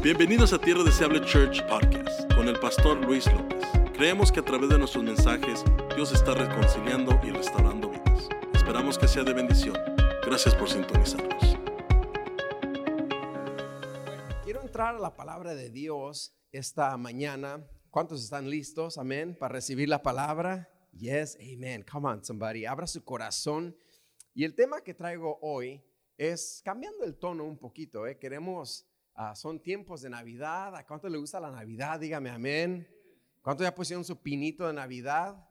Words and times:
Bienvenidos 0.00 0.52
a 0.52 0.60
Tierra 0.60 0.84
Deseable 0.84 1.20
Church 1.22 1.60
Podcast 1.66 2.32
con 2.34 2.46
el 2.46 2.56
pastor 2.60 3.04
Luis 3.04 3.26
López. 3.32 3.64
Creemos 3.94 4.30
que 4.30 4.38
a 4.38 4.44
través 4.44 4.68
de 4.68 4.78
nuestros 4.78 5.02
mensajes 5.02 5.64
Dios 5.96 6.12
está 6.12 6.34
reconciliando 6.34 7.18
y 7.24 7.30
restaurando 7.30 7.90
vidas. 7.90 8.28
Esperamos 8.54 8.96
que 8.96 9.08
sea 9.08 9.24
de 9.24 9.32
bendición. 9.32 9.74
Gracias 10.24 10.54
por 10.54 10.70
sintonizarnos. 10.70 11.58
Quiero 14.44 14.62
entrar 14.62 14.94
a 14.94 15.00
la 15.00 15.16
palabra 15.16 15.56
de 15.56 15.68
Dios 15.68 16.32
esta 16.52 16.96
mañana. 16.96 17.68
¿Cuántos 17.90 18.22
están 18.22 18.48
listos? 18.48 18.98
Amén. 18.98 19.36
Para 19.36 19.54
recibir 19.54 19.88
la 19.88 20.00
palabra. 20.00 20.70
Yes, 20.92 21.36
amen. 21.40 21.82
Come 21.82 22.08
on, 22.08 22.24
somebody. 22.24 22.66
Abra 22.66 22.86
su 22.86 23.04
corazón. 23.04 23.76
Y 24.32 24.44
el 24.44 24.54
tema 24.54 24.80
que 24.80 24.94
traigo 24.94 25.40
hoy 25.42 25.82
es 26.16 26.62
cambiando 26.64 27.04
el 27.04 27.16
tono 27.16 27.44
un 27.44 27.58
poquito. 27.58 28.06
¿eh? 28.06 28.16
Queremos, 28.16 28.87
ah, 29.18 29.34
son 29.34 29.60
tiempos 29.60 30.00
de 30.00 30.10
Navidad. 30.10 30.74
¿A 30.76 30.86
cuánto 30.86 31.08
le 31.08 31.18
gusta 31.18 31.40
la 31.40 31.50
Navidad? 31.50 31.98
Dígame 31.98 32.30
amén. 32.30 32.88
¿Cuántos 33.42 33.64
ya 33.64 33.74
pusieron 33.74 34.04
su 34.04 34.16
pinito 34.16 34.66
de 34.66 34.72
Navidad? 34.72 35.44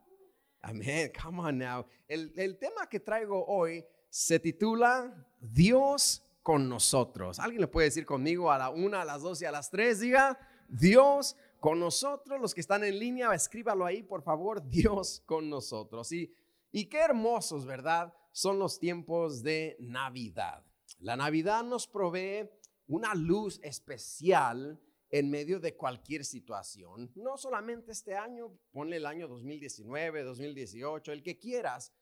Amén. 0.62 1.12
Come 1.24 1.40
on 1.42 1.58
now. 1.58 1.86
El, 2.08 2.34
el 2.38 2.58
tema 2.58 2.88
que 2.90 3.00
traigo 3.00 3.46
hoy 3.46 3.86
se 4.10 4.40
titula 4.40 5.14
Dios 5.40 6.24
con 6.42 6.70
nosotros. 6.70 7.40
¿Alguien 7.40 7.62
le 7.62 7.68
puede 7.68 7.88
decir 7.88 8.06
conmigo 8.06 8.52
a 8.52 8.58
la 8.58 8.70
una, 8.70 9.02
a 9.02 9.06
las 9.06 9.22
dos 9.22 9.42
y 9.42 9.46
a 9.46 9.52
las 9.52 9.70
tres? 9.70 10.00
Diga, 10.00 10.40
Dios 10.70 11.36
con 11.60 11.80
nosotros. 11.80 12.40
Los 12.40 12.54
que 12.54 12.62
están 12.62 12.86
en 12.86 12.98
línea, 12.98 13.34
escríbalo 13.34 13.86
ahí, 13.86 14.02
por 14.02 14.22
favor. 14.22 14.64
Dios 14.70 15.22
con 15.26 15.50
nosotros. 15.50 16.10
Y, 16.14 16.34
y 16.72 16.86
qué 16.86 17.00
hermosos, 17.00 17.66
¿verdad? 17.66 18.14
Son 18.32 18.60
los 18.60 18.80
tiempos 18.80 19.44
de 19.44 19.76
Navidad. 19.80 20.64
La 21.00 21.16
Navidad 21.16 21.64
nos 21.64 21.86
provee 21.86 22.50
una 22.88 23.14
luz 23.16 23.60
especial 23.64 24.80
en 25.10 25.30
medio 25.30 25.60
de 25.60 25.76
cualquier 25.76 26.26
situación. 26.26 27.12
No 27.16 27.38
solamente 27.38 27.92
este 27.92 28.16
año, 28.16 28.52
ponle 28.72 28.98
el 28.98 29.06
año 29.06 29.28
2019, 29.28 30.24
2018, 30.24 31.12
el 31.12 31.24
que 31.24 31.38
quieras, 31.38 31.94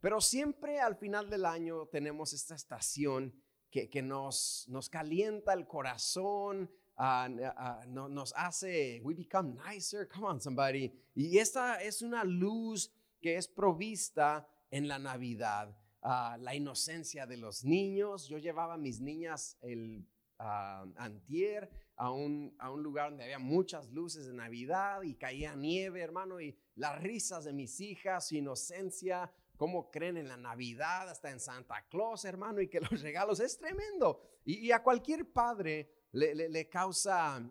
pero 0.00 0.20
siempre 0.20 0.80
al 0.80 0.96
final 0.96 1.28
del 1.30 1.44
año 1.44 1.86
tenemos 1.86 2.32
esta 2.32 2.54
estación 2.54 3.32
que, 3.70 3.88
que 3.90 4.02
nos, 4.02 4.64
nos 4.68 4.88
calienta 4.88 5.52
el 5.52 5.66
corazón, 5.66 6.70
no- 6.98 8.08
nos 8.08 8.32
hace, 8.36 9.00
we 9.04 9.14
become 9.14 9.56
nicer, 9.70 10.08
come 10.08 10.26
on 10.26 10.40
somebody. 10.40 10.92
Y 11.14 11.38
esta 11.38 11.80
es 11.82 12.02
una 12.02 12.24
luz 12.24 12.90
que 13.20 13.36
es 13.36 13.46
provista 13.48 14.48
en 14.70 14.88
la 14.88 14.98
Navidad. 14.98 15.76
La 16.02 16.54
inocencia 16.54 17.26
de 17.26 17.36
los 17.36 17.64
niños. 17.64 18.28
Yo 18.28 18.38
llevaba 18.38 18.74
a 18.74 18.78
mis 18.78 19.00
niñas 19.00 19.56
el 19.60 20.06
ah, 20.38 20.86
antier 20.96 21.70
a 21.96 22.10
un, 22.12 22.54
a 22.58 22.70
un 22.70 22.82
lugar 22.82 23.10
donde 23.10 23.24
había 23.24 23.38
muchas 23.38 23.90
luces 23.90 24.26
de 24.26 24.32
Navidad 24.34 25.02
y 25.02 25.14
caía 25.16 25.54
nieve, 25.56 26.00
hermano, 26.00 26.40
y 26.40 26.56
las 26.76 27.02
risas 27.02 27.44
de 27.44 27.52
mis 27.52 27.80
hijas, 27.80 28.28
su 28.28 28.36
inocencia, 28.36 29.30
cómo 29.56 29.90
creen 29.90 30.16
en 30.16 30.28
la 30.28 30.36
Navidad, 30.36 31.08
hasta 31.08 31.30
en 31.30 31.40
Santa 31.40 31.84
Claus, 31.88 32.24
hermano, 32.24 32.60
y 32.60 32.68
que 32.68 32.80
los 32.90 33.02
regalos 33.02 33.40
es 33.40 33.58
tremendo. 33.58 34.20
Y, 34.44 34.58
y 34.66 34.72
a 34.72 34.82
cualquier 34.82 35.32
padre 35.32 35.90
le, 36.12 36.34
le- 36.34 36.48
le 36.48 36.68
causa, 36.68 37.42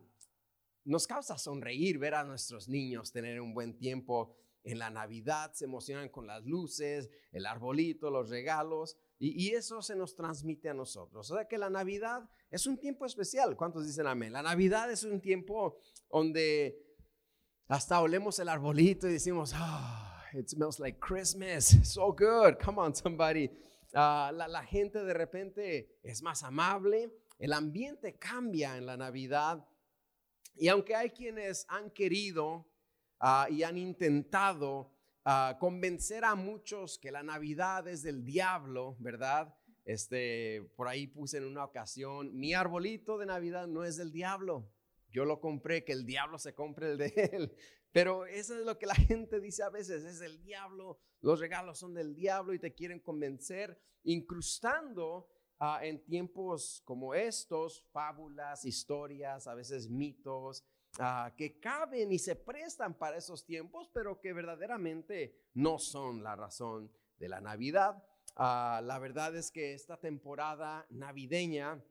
nos 0.86 1.06
causa 1.06 1.38
sonreír 1.38 1.98
ver 2.00 2.16
a 2.16 2.24
nuestros 2.24 2.70
niños 2.70 3.12
tener 3.12 3.42
un 3.42 3.54
buen 3.54 3.78
tiempo 3.78 4.34
en 4.64 4.80
la 4.80 4.90
Navidad, 4.90 5.54
se 5.54 5.66
emocionan 5.66 6.10
con 6.10 6.28
las 6.28 6.44
luces, 6.46 7.10
el 7.32 7.46
arbolito, 7.46 8.10
los 8.10 8.30
regalos, 8.30 8.98
y, 9.20 9.46
y 9.46 9.56
eso 9.56 9.82
se 9.82 9.96
nos 9.96 10.16
transmite 10.16 10.70
a 10.70 10.74
nosotros. 10.74 11.32
O 11.32 11.36
sea 11.36 11.48
que 11.48 11.58
la 11.58 11.70
Navidad 11.70 12.30
es 12.50 12.66
un 12.67 12.78
tiempo 12.78 13.06
especial. 13.06 13.56
¿Cuántos 13.56 13.86
dicen 13.86 14.08
amén? 14.08 14.34
La 14.34 14.42
Navidad 14.42 14.92
es 14.92 15.03
un 15.03 15.20
tiempo 15.20 15.80
donde 16.09 16.78
hasta 17.67 18.00
olemos 18.02 18.40
el 18.40 18.50
arbolito 18.50 19.08
y 19.08 19.14
decimos, 19.14 19.52
ah, 19.56 20.24
it 20.34 20.47
smells 20.47 20.80
like 20.80 21.00
Christmas, 21.00 21.78
so 21.84 22.13
good, 22.13 22.56
come 22.63 22.80
on 22.80 22.96
somebody. 22.96 23.50
Ah, 23.94 24.31
la, 24.34 24.63
gente 24.63 25.03
de 25.03 25.13
repente 25.13 26.00
es 26.03 26.22
más 26.22 26.44
amable, 26.44 27.12
el 27.40 27.53
ambiente 27.53 28.18
cambia 28.18 28.78
en 28.78 28.85
la 28.85 28.97
Navidad 28.97 29.66
y 30.56 30.68
aunque 30.69 30.96
hay 30.96 31.09
quienes 31.12 31.66
han 31.69 31.91
querido 31.91 32.69
ah, 33.19 33.47
y 33.50 33.64
han 33.64 33.78
intentado 33.78 34.94
ah, 35.25 35.58
convencer 35.59 36.25
a 36.25 36.35
muchos 36.35 36.97
que 36.97 37.12
la 37.12 37.24
Navidad 37.24 37.88
es 37.88 38.03
del 38.03 38.24
diablo, 38.24 38.96
¿verdad? 39.00 39.53
Este, 39.88 40.70
por 40.75 40.90
ahí 40.90 41.08
puse 41.08 41.38
en 41.38 41.46
una 41.46 41.64
ocasión, 41.64 42.38
mi 42.38 42.53
arbolito 42.53 43.18
de 43.18 43.25
Navidad 43.25 43.68
no 43.68 43.86
es 43.86 43.96
del 43.96 44.12
diablo. 44.12 44.70
Yo 45.09 45.24
lo 45.24 45.40
compré, 45.40 45.86
que 45.86 45.94
el 45.94 46.06
diablo 46.06 46.38
se 46.40 46.53
compre 46.53 46.92
el 46.92 46.98
de 46.98 47.14
él. 47.31 47.56
Pero 47.94 48.26
eso 48.26 48.59
es 48.59 48.66
lo 48.66 48.78
que 48.78 48.86
la 48.86 48.96
gente 48.96 49.40
dice 49.40 49.64
a 49.64 49.70
veces, 49.70 50.03
es 50.03 50.20
el 50.20 50.44
diablo, 50.44 51.00
los 51.22 51.40
regalos 51.40 51.80
son 51.80 51.94
del 51.94 52.16
diablo 52.16 52.53
y 52.53 52.59
te 52.59 52.74
quieren 52.74 53.00
convencer, 53.00 53.81
incrustando 54.03 55.30
ah, 55.58 55.80
en 55.81 56.03
tiempos 56.03 56.81
como 56.84 57.16
estos 57.16 57.81
fábulas, 57.94 58.66
historias, 58.66 59.47
a 59.47 59.56
veces 59.56 59.90
mitos, 59.90 60.66
ah, 61.00 61.34
que 61.38 61.62
caben 61.62 62.12
y 62.12 62.20
se 62.20 62.36
prestan 62.36 62.97
para 62.97 63.16
esos 63.16 63.46
tiempos, 63.46 63.90
pero 63.94 64.20
que 64.20 64.34
verdaderamente 64.34 65.34
no 65.53 65.80
son 65.80 66.24
la 66.24 66.36
razón 66.36 66.92
de 67.20 67.30
la 67.30 67.40
Navidad. 67.40 68.03
Ah, 68.40 68.81
la 68.84 69.00
verdad 69.00 69.36
es 69.36 69.50
que 69.50 69.74
esta 69.74 69.98
temporada 69.98 70.86
navideña 70.92 71.84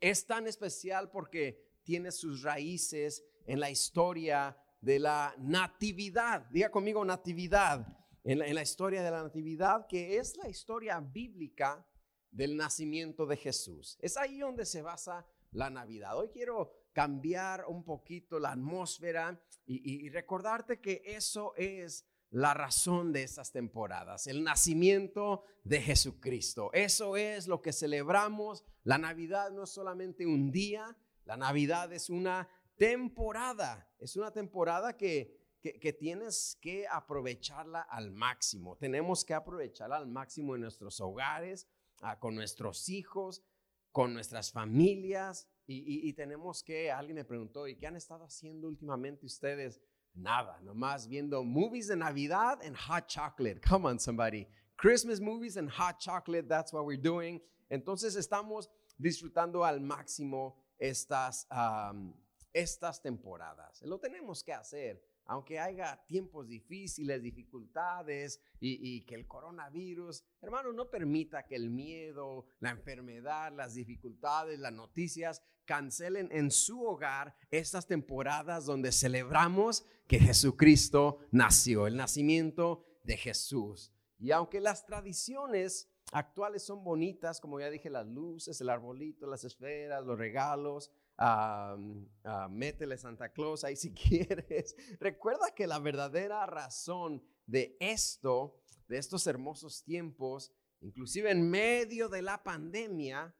es 0.00 0.26
tan 0.26 0.48
especial 0.48 1.08
porque 1.08 1.78
tiene 1.84 2.10
sus 2.10 2.42
raíces 2.42 3.24
en 3.46 3.60
la 3.60 3.70
historia 3.70 4.58
de 4.80 4.98
la 4.98 5.36
natividad. 5.38 6.46
Diga 6.50 6.68
conmigo 6.68 7.04
natividad. 7.04 7.86
En 8.24 8.40
la, 8.40 8.60
historia 8.60 9.04
de 9.04 9.10
la 9.12 9.22
natividad, 9.22 9.86
que 9.86 10.16
es 10.16 10.36
la 10.36 10.48
historia 10.48 10.98
bíblica 10.98 11.86
del 12.32 12.56
nacimiento 12.56 13.24
de 13.24 13.36
Jesús. 13.36 13.96
Es 14.00 14.16
ahí 14.16 14.40
donde 14.40 14.66
se 14.66 14.82
basa 14.82 15.24
la 15.52 15.70
Navidad. 15.70 16.18
Hoy 16.18 16.30
quiero 16.30 16.72
cambiar 16.92 17.66
un 17.68 17.84
poquito 17.84 18.40
la 18.40 18.50
atmósfera 18.50 19.40
y 19.64 20.08
recordarte 20.08 20.80
que 20.80 21.02
eso 21.04 21.54
es 21.54 22.04
la 22.30 22.54
razón 22.54 23.12
de 23.12 23.22
estas 23.22 23.52
temporadas, 23.52 24.26
el 24.26 24.42
nacimiento 24.42 25.44
de 25.64 25.80
Jesucristo. 25.80 26.70
Eso 26.72 27.16
es 27.16 27.46
lo 27.46 27.62
que 27.62 27.72
celebramos. 27.72 28.64
La 28.82 28.98
Navidad 28.98 29.50
no 29.52 29.64
es 29.64 29.70
solamente 29.70 30.26
un 30.26 30.50
día, 30.50 30.96
la 31.24 31.36
Navidad 31.36 31.92
es 31.92 32.10
una 32.10 32.48
temporada, 32.76 33.90
es 33.98 34.16
una 34.16 34.32
temporada 34.32 34.96
que, 34.96 35.36
que, 35.60 35.92
tienes 35.92 36.58
que 36.60 36.86
aprovecharla 36.88 37.80
al 37.80 38.10
máximo. 38.10 38.76
Tenemos 38.76 39.24
que 39.24 39.34
aprovecharla 39.34 39.96
al 39.96 40.06
máximo 40.06 40.54
en 40.54 40.60
nuestros 40.60 41.00
hogares, 41.00 41.68
ah, 42.02 42.18
con 42.18 42.34
nuestros 42.34 42.88
hijos, 42.88 43.42
con 43.90 44.14
nuestras 44.14 44.52
familias. 44.52 45.48
Y 45.68 46.12
tenemos 46.12 46.62
que, 46.62 46.92
alguien 46.92 47.16
me 47.16 47.24
preguntó, 47.24 47.66
¿y 47.66 47.76
qué 47.76 47.88
han 47.88 47.96
estado 47.96 48.24
haciendo 48.24 48.68
últimamente 48.68 49.26
ustedes? 49.26 49.80
Nada, 50.16 50.58
nomás 50.64 51.06
viendo 51.06 51.44
movies 51.44 51.88
de 51.88 51.96
Navidad 51.96 52.62
and 52.64 52.74
hot 52.74 53.06
chocolate. 53.06 53.60
Come 53.60 53.86
on, 53.86 53.98
somebody. 53.98 54.48
Christmas 54.78 55.20
movies 55.20 55.56
and 55.56 55.68
hot 55.68 56.00
chocolate, 56.00 56.48
that's 56.48 56.72
what 56.72 56.86
we're 56.86 56.96
doing. 56.96 57.40
Entonces 57.70 58.16
estamos 58.16 58.68
disfrutando 58.98 59.64
al 59.64 59.80
máximo 59.80 60.54
estas, 60.80 61.46
um, 61.50 62.14
estas 62.54 63.02
temporadas. 63.02 63.82
Lo 63.82 63.98
tenemos 63.98 64.42
que 64.42 64.52
hacer, 64.52 65.00
aunque 65.26 65.58
haya 65.58 66.02
tiempos 66.06 66.48
difíciles, 66.48 67.22
dificultades 67.22 68.40
y, 68.60 69.02
que 69.02 69.14
el 69.14 69.26
coronavirus, 69.26 70.24
hermano, 70.40 70.72
no 70.72 70.88
permita 70.90 71.46
que 71.46 71.56
el 71.56 71.70
miedo, 71.70 72.46
la 72.60 72.70
enfermedad, 72.70 73.52
las 73.52 73.74
dificultades, 73.74 74.58
las 74.58 74.72
noticias 74.72 75.42
cancelen 75.64 76.28
en 76.30 76.50
su 76.50 76.82
hogar 76.84 77.34
estas 77.50 77.86
temporadas 77.86 78.66
donde 78.66 78.92
celebramos 78.92 79.84
que 80.06 80.20
Jesucristo 80.20 81.18
nació, 81.32 81.86
el 81.86 81.96
nacimiento 81.96 82.84
de 83.02 83.16
Jesús. 83.16 83.92
Y 84.18 84.30
aunque 84.30 84.60
las 84.60 84.86
tradiciones 84.86 85.90
actuales 86.12 86.64
son 86.64 86.84
bonitas, 86.84 87.40
como 87.40 87.58
ya 87.58 87.68
dije, 87.68 87.90
las 87.90 88.06
luces, 88.06 88.60
el 88.60 88.70
arbolito, 88.70 89.26
las 89.26 89.44
esferas, 89.44 90.04
los 90.04 90.18
regalos, 90.18 90.90
ah, 91.18 91.76
ah, 92.24 92.48
métele 92.48 92.98
Santa 92.98 93.32
Claus 93.32 93.64
ahí 93.64 93.76
si 93.76 93.92
quieres. 93.94 94.76
Recuerda 95.00 95.54
que 95.54 95.66
la 95.66 95.78
verdadera 95.78 96.46
razón 96.46 97.22
de 97.46 97.76
esto, 97.80 98.62
de 98.88 98.98
estos 98.98 99.26
hermosos 99.26 99.84
tiempos, 99.84 100.52
inclusive 100.80 101.30
en 101.30 101.48
medio 101.48 102.08
de 102.08 102.22
la 102.22 102.42
pandemia, 102.42 103.34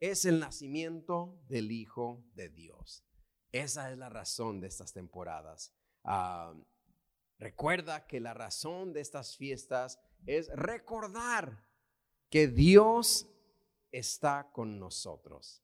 es 0.00 0.24
el 0.24 0.40
nacimiento 0.40 1.38
del 1.46 1.70
Hijo 1.72 2.24
de 2.34 2.48
Dios. 2.48 3.04
Esa 3.52 3.90
es 3.90 3.98
la 3.98 4.08
razón 4.08 4.60
de 4.60 4.68
estas 4.68 4.92
temporadas. 4.92 5.74
Ah, 6.04 6.54
recuerda 7.38 8.06
que 8.06 8.20
la 8.20 8.32
razón 8.32 8.92
de 8.92 9.00
estas 9.00 9.36
fiestas 9.36 10.00
es 10.26 10.48
recordar 10.54 11.66
que 12.30 12.46
Dios 12.46 13.28
está 13.92 14.50
con 14.52 14.78
nosotros. 14.78 15.62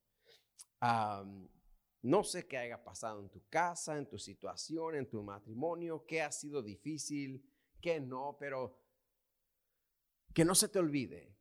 No 0.81 2.23
sé 2.23 2.47
qué 2.47 2.59
haya 2.59 2.85
pasado 2.85 3.21
en 3.21 3.29
tu 3.29 3.49
casa, 3.49 3.97
en 3.99 4.09
tu 4.09 4.19
situación, 4.19 4.95
en 4.95 5.09
tu 5.09 5.23
matrimonio, 5.23 6.05
qué 6.07 6.23
ha 6.23 6.31
sido 6.31 6.63
difícil, 6.63 7.45
qué 7.81 8.01
no, 8.01 8.37
pero 8.39 8.79
que 10.33 10.45
no 10.45 10.55
se 10.55 10.69
te 10.69 10.79
olvide 10.79 11.37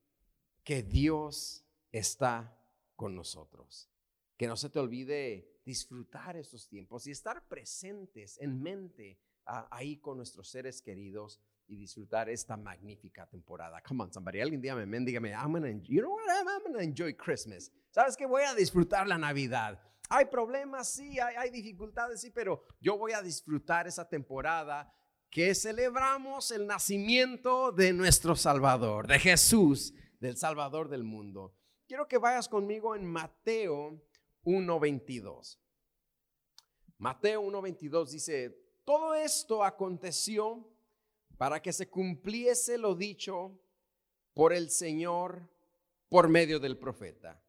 que 0.64 0.82
Dios 0.82 1.66
está 1.92 2.58
con 2.96 3.16
nosotros. 3.16 3.90
Que 4.38 4.48
no 4.48 4.58
se 4.58 4.70
te 4.70 4.80
olvide 4.80 5.62
disfrutar 5.66 6.36
estos 6.38 6.68
tiempos 6.68 7.08
y 7.08 7.12
estar 7.12 7.48
presentes 7.48 8.38
en 8.40 8.62
mente 8.62 9.20
ahí 9.46 9.98
con 9.98 10.18
nuestros 10.18 10.50
seres 10.50 10.82
queridos 10.82 11.40
y 11.68 11.76
disfrutar 11.78 12.30
esta 12.30 12.58
magnífica 12.58 13.26
temporada. 13.28 13.82
Come 13.82 14.04
on, 14.04 14.14
somebody. 14.14 14.42
Alguien 14.42 14.62
dígame, 14.62 14.86
dígame, 15.06 15.32
I'm 15.32 15.52
gonna, 15.52 15.70
you 15.84 16.02
know 16.02 16.12
what, 16.12 16.24
I'm, 16.30 16.64
gonna 16.64 16.84
enjoy 16.84 17.14
Christmas. 17.14 17.72
¿Sabes 17.92 18.16
que 18.16 18.26
Voy 18.26 18.44
a 18.44 18.54
disfrutar 18.54 19.08
la 19.08 19.18
Navidad. 19.18 19.80
Hay 20.10 20.26
problemas, 20.26 20.90
sí, 20.90 21.20
hay, 21.20 21.36
hay 21.36 21.50
dificultades, 21.50 22.22
sí, 22.22 22.30
pero 22.30 22.64
yo 22.80 22.98
voy 22.98 23.14
a 23.14 23.22
disfrutar 23.22 23.88
esa 23.88 24.08
temporada 24.08 24.94
que 25.30 25.54
celebramos 25.56 26.52
el 26.52 26.68
nacimiento 26.68 27.72
de 27.72 27.92
nuestro 27.92 28.36
Salvador, 28.36 29.08
de 29.08 29.20
Jesús, 29.20 29.94
del 30.20 30.38
Salvador 30.38 30.90
del 30.90 31.04
mundo. 31.04 31.56
Quiero 31.88 32.08
que 32.08 32.18
vayas 32.18 32.48
conmigo 32.48 32.96
en 32.96 33.06
Mateo 33.06 34.02
1.22. 34.44 35.58
Mateo 36.98 37.42
1.22 37.44 38.10
dice, 38.10 38.66
todo 38.86 39.14
esto 39.16 39.64
aconteció 39.64 40.75
para 41.38 41.62
que 41.62 41.74
se 41.74 41.90
cumpliese 41.90 42.78
lo 42.78 42.96
dicho 42.96 43.60
por 44.34 44.54
el 44.54 44.70
Señor 44.70 45.50
por 46.10 46.30
medio 46.30 46.60
del 46.60 46.78
profeta. 46.78 47.42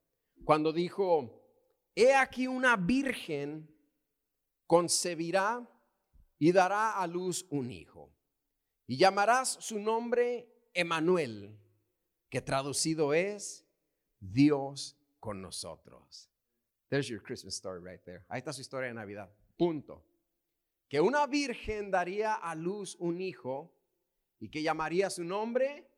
Cuando 0.45 0.73
dijo, 0.73 1.43
he 1.95 2.15
aquí 2.15 2.47
una 2.47 2.77
virgen 2.77 3.69
concebirá 4.67 5.69
y 6.39 6.53
dará 6.53 7.01
a 7.01 7.07
luz 7.07 7.47
un 7.51 7.71
hijo. 7.71 8.13
Y 8.87 8.97
llamarás 8.97 9.57
su 9.61 9.79
nombre 9.79 10.49
Emanuel, 10.75 11.59
que 12.29 12.41
traducido 12.41 13.15
es 13.15 13.67
Dios 14.21 14.97
con 15.19 15.41
nosotros. 15.43 16.31
There's 16.89 17.09
your 17.09 17.23
Christmas 17.23 17.55
story 17.55 17.81
right 17.83 18.03
there. 18.05 18.25
Ahí 18.29 18.39
está 18.39 18.53
su 18.53 18.61
historia 18.61 18.89
de 18.89 18.95
Navidad. 18.95 19.29
Punto. 19.57 20.05
Que 20.89 21.01
una 21.01 21.27
virgen 21.27 21.91
daría 21.91 22.35
a 22.35 22.55
luz 22.55 22.97
un 23.01 23.21
hijo 23.21 23.76
y 24.39 24.51
que 24.51 24.63
llamaría 24.63 25.11
su 25.11 25.25
nombre 25.25 25.89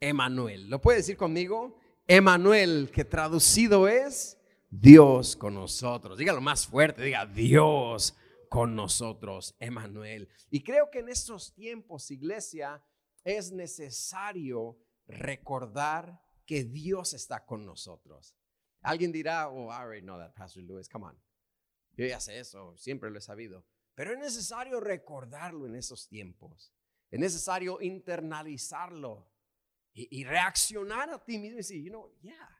Emanuel. 0.00 0.68
¿Lo 0.68 0.80
puede 0.80 0.98
decir 0.98 1.16
conmigo? 1.16 1.78
Emanuel, 2.06 2.90
que 2.92 3.04
traducido 3.04 3.86
es 3.88 4.38
Dios 4.70 5.36
con 5.36 5.54
nosotros. 5.54 6.18
Dígalo 6.18 6.40
más 6.40 6.66
fuerte, 6.66 7.02
diga 7.02 7.26
Dios 7.26 8.16
con 8.48 8.74
nosotros, 8.74 9.54
Emanuel. 9.60 10.28
Y 10.50 10.62
creo 10.62 10.90
que 10.90 10.98
en 10.98 11.08
estos 11.08 11.54
tiempos, 11.54 12.10
iglesia, 12.10 12.84
es 13.24 13.52
necesario 13.52 14.78
recordar 15.06 16.20
que 16.44 16.64
Dios 16.64 17.14
está 17.14 17.44
con 17.44 17.64
nosotros. 17.64 18.36
Alguien 18.80 19.12
dirá, 19.12 19.48
oh, 19.48 19.70
I 19.70 19.76
already 19.76 20.02
know 20.02 20.18
that, 20.18 20.34
Pastor 20.34 20.62
Lewis, 20.62 20.88
come 20.88 21.06
on. 21.06 21.18
Yo 21.96 22.04
ya 22.04 22.20
sé 22.20 22.38
eso, 22.38 22.76
siempre 22.76 23.10
lo 23.10 23.18
he 23.18 23.22
sabido. 23.22 23.64
Pero 23.94 24.12
es 24.12 24.18
necesario 24.18 24.80
recordarlo 24.80 25.66
en 25.66 25.76
esos 25.76 26.08
tiempos. 26.08 26.72
Es 27.12 27.20
necesario 27.20 27.78
internalizarlo 27.82 29.30
y, 29.92 30.24
reaccionar 30.24 31.10
a 31.10 31.22
ti 31.22 31.38
mismo 31.38 31.56
y 31.56 31.56
decir, 31.58 31.84
you 31.84 31.90
know, 31.90 32.10
yeah, 32.22 32.58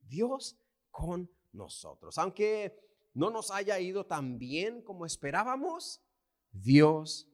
Dios 0.00 0.56
con 0.90 1.30
nosotros. 1.52 2.16
Aunque 2.16 2.80
no 3.12 3.28
nos 3.28 3.50
haya 3.50 3.78
ido 3.78 4.06
tan 4.06 4.38
bien 4.38 4.80
como 4.80 5.04
esperábamos, 5.04 6.00
Dios 6.50 7.28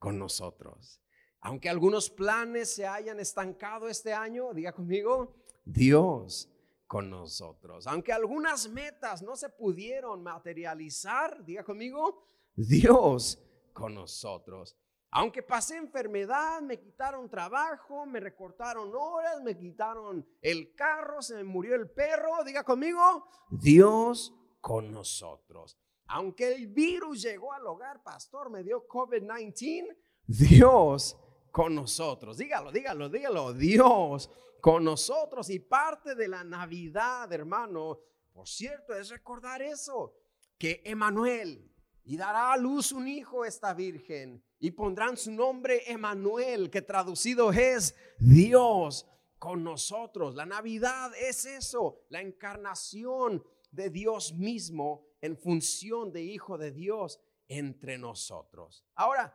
con 0.00 0.18
nosotros. 0.18 1.00
Aunque 1.42 1.68
algunos 1.68 2.10
planes 2.10 2.74
se 2.74 2.88
hayan 2.88 3.20
estancado 3.20 3.88
este 3.88 4.12
año, 4.12 4.52
diga 4.52 4.72
conmigo, 4.72 5.36
Dios 5.64 6.50
con 6.88 7.08
nosotros. 7.08 7.86
Aunque 7.86 8.12
algunas 8.12 8.68
metas 8.68 9.22
no 9.22 9.36
se 9.36 9.48
pudieron 9.48 10.24
materializar, 10.24 11.44
diga 11.44 11.62
conmigo, 11.62 12.24
Dios 12.56 13.38
con 13.72 13.94
nosotros. 13.94 14.76
Aunque 15.12 15.42
pasé 15.42 15.76
enfermedad, 15.76 16.60
me 16.62 16.78
quitaron 16.78 17.28
trabajo, 17.28 18.06
me 18.06 18.20
recortaron 18.20 18.92
horas, 18.94 19.42
me 19.42 19.58
quitaron 19.58 20.24
el 20.40 20.72
carro, 20.74 21.20
se 21.20 21.34
me 21.34 21.44
murió 21.44 21.74
el 21.74 21.90
perro, 21.90 22.44
diga 22.44 22.62
conmigo, 22.62 23.26
Dios 23.50 24.32
con 24.60 24.92
nosotros. 24.92 25.76
Aunque 26.06 26.54
el 26.54 26.68
virus 26.68 27.22
llegó 27.22 27.52
al 27.52 27.66
hogar, 27.66 28.02
pastor, 28.04 28.50
me 28.50 28.62
dio 28.62 28.86
COVID-19, 28.86 29.96
Dios 30.26 31.18
con 31.50 31.74
nosotros. 31.74 32.36
Dígalo, 32.36 32.70
dígalo, 32.70 33.08
dígalo, 33.08 33.52
Dios 33.52 34.30
con 34.60 34.84
nosotros. 34.84 35.50
Y 35.50 35.58
parte 35.58 36.14
de 36.14 36.28
la 36.28 36.44
Navidad, 36.44 37.32
hermano, 37.32 37.98
por 38.32 38.48
cierto, 38.48 38.94
es 38.94 39.08
recordar 39.08 39.60
eso, 39.60 40.14
que 40.56 40.82
Emanuel, 40.84 41.68
y 42.04 42.16
dará 42.16 42.52
a 42.52 42.56
luz 42.56 42.92
un 42.92 43.08
hijo 43.08 43.44
esta 43.44 43.74
virgen 43.74 44.44
y 44.60 44.70
pondrán 44.70 45.16
su 45.16 45.32
nombre 45.32 45.90
Emanuel, 45.90 46.70
que 46.70 46.82
traducido 46.82 47.50
es 47.50 47.96
Dios 48.18 49.06
con 49.38 49.64
nosotros. 49.64 50.34
La 50.34 50.44
Navidad 50.44 51.12
es 51.16 51.46
eso, 51.46 52.04
la 52.10 52.20
encarnación 52.20 53.42
de 53.70 53.88
Dios 53.88 54.34
mismo 54.34 55.06
en 55.22 55.36
función 55.36 56.12
de 56.12 56.22
Hijo 56.22 56.58
de 56.58 56.72
Dios 56.72 57.20
entre 57.48 57.96
nosotros. 57.96 58.84
Ahora, 58.94 59.34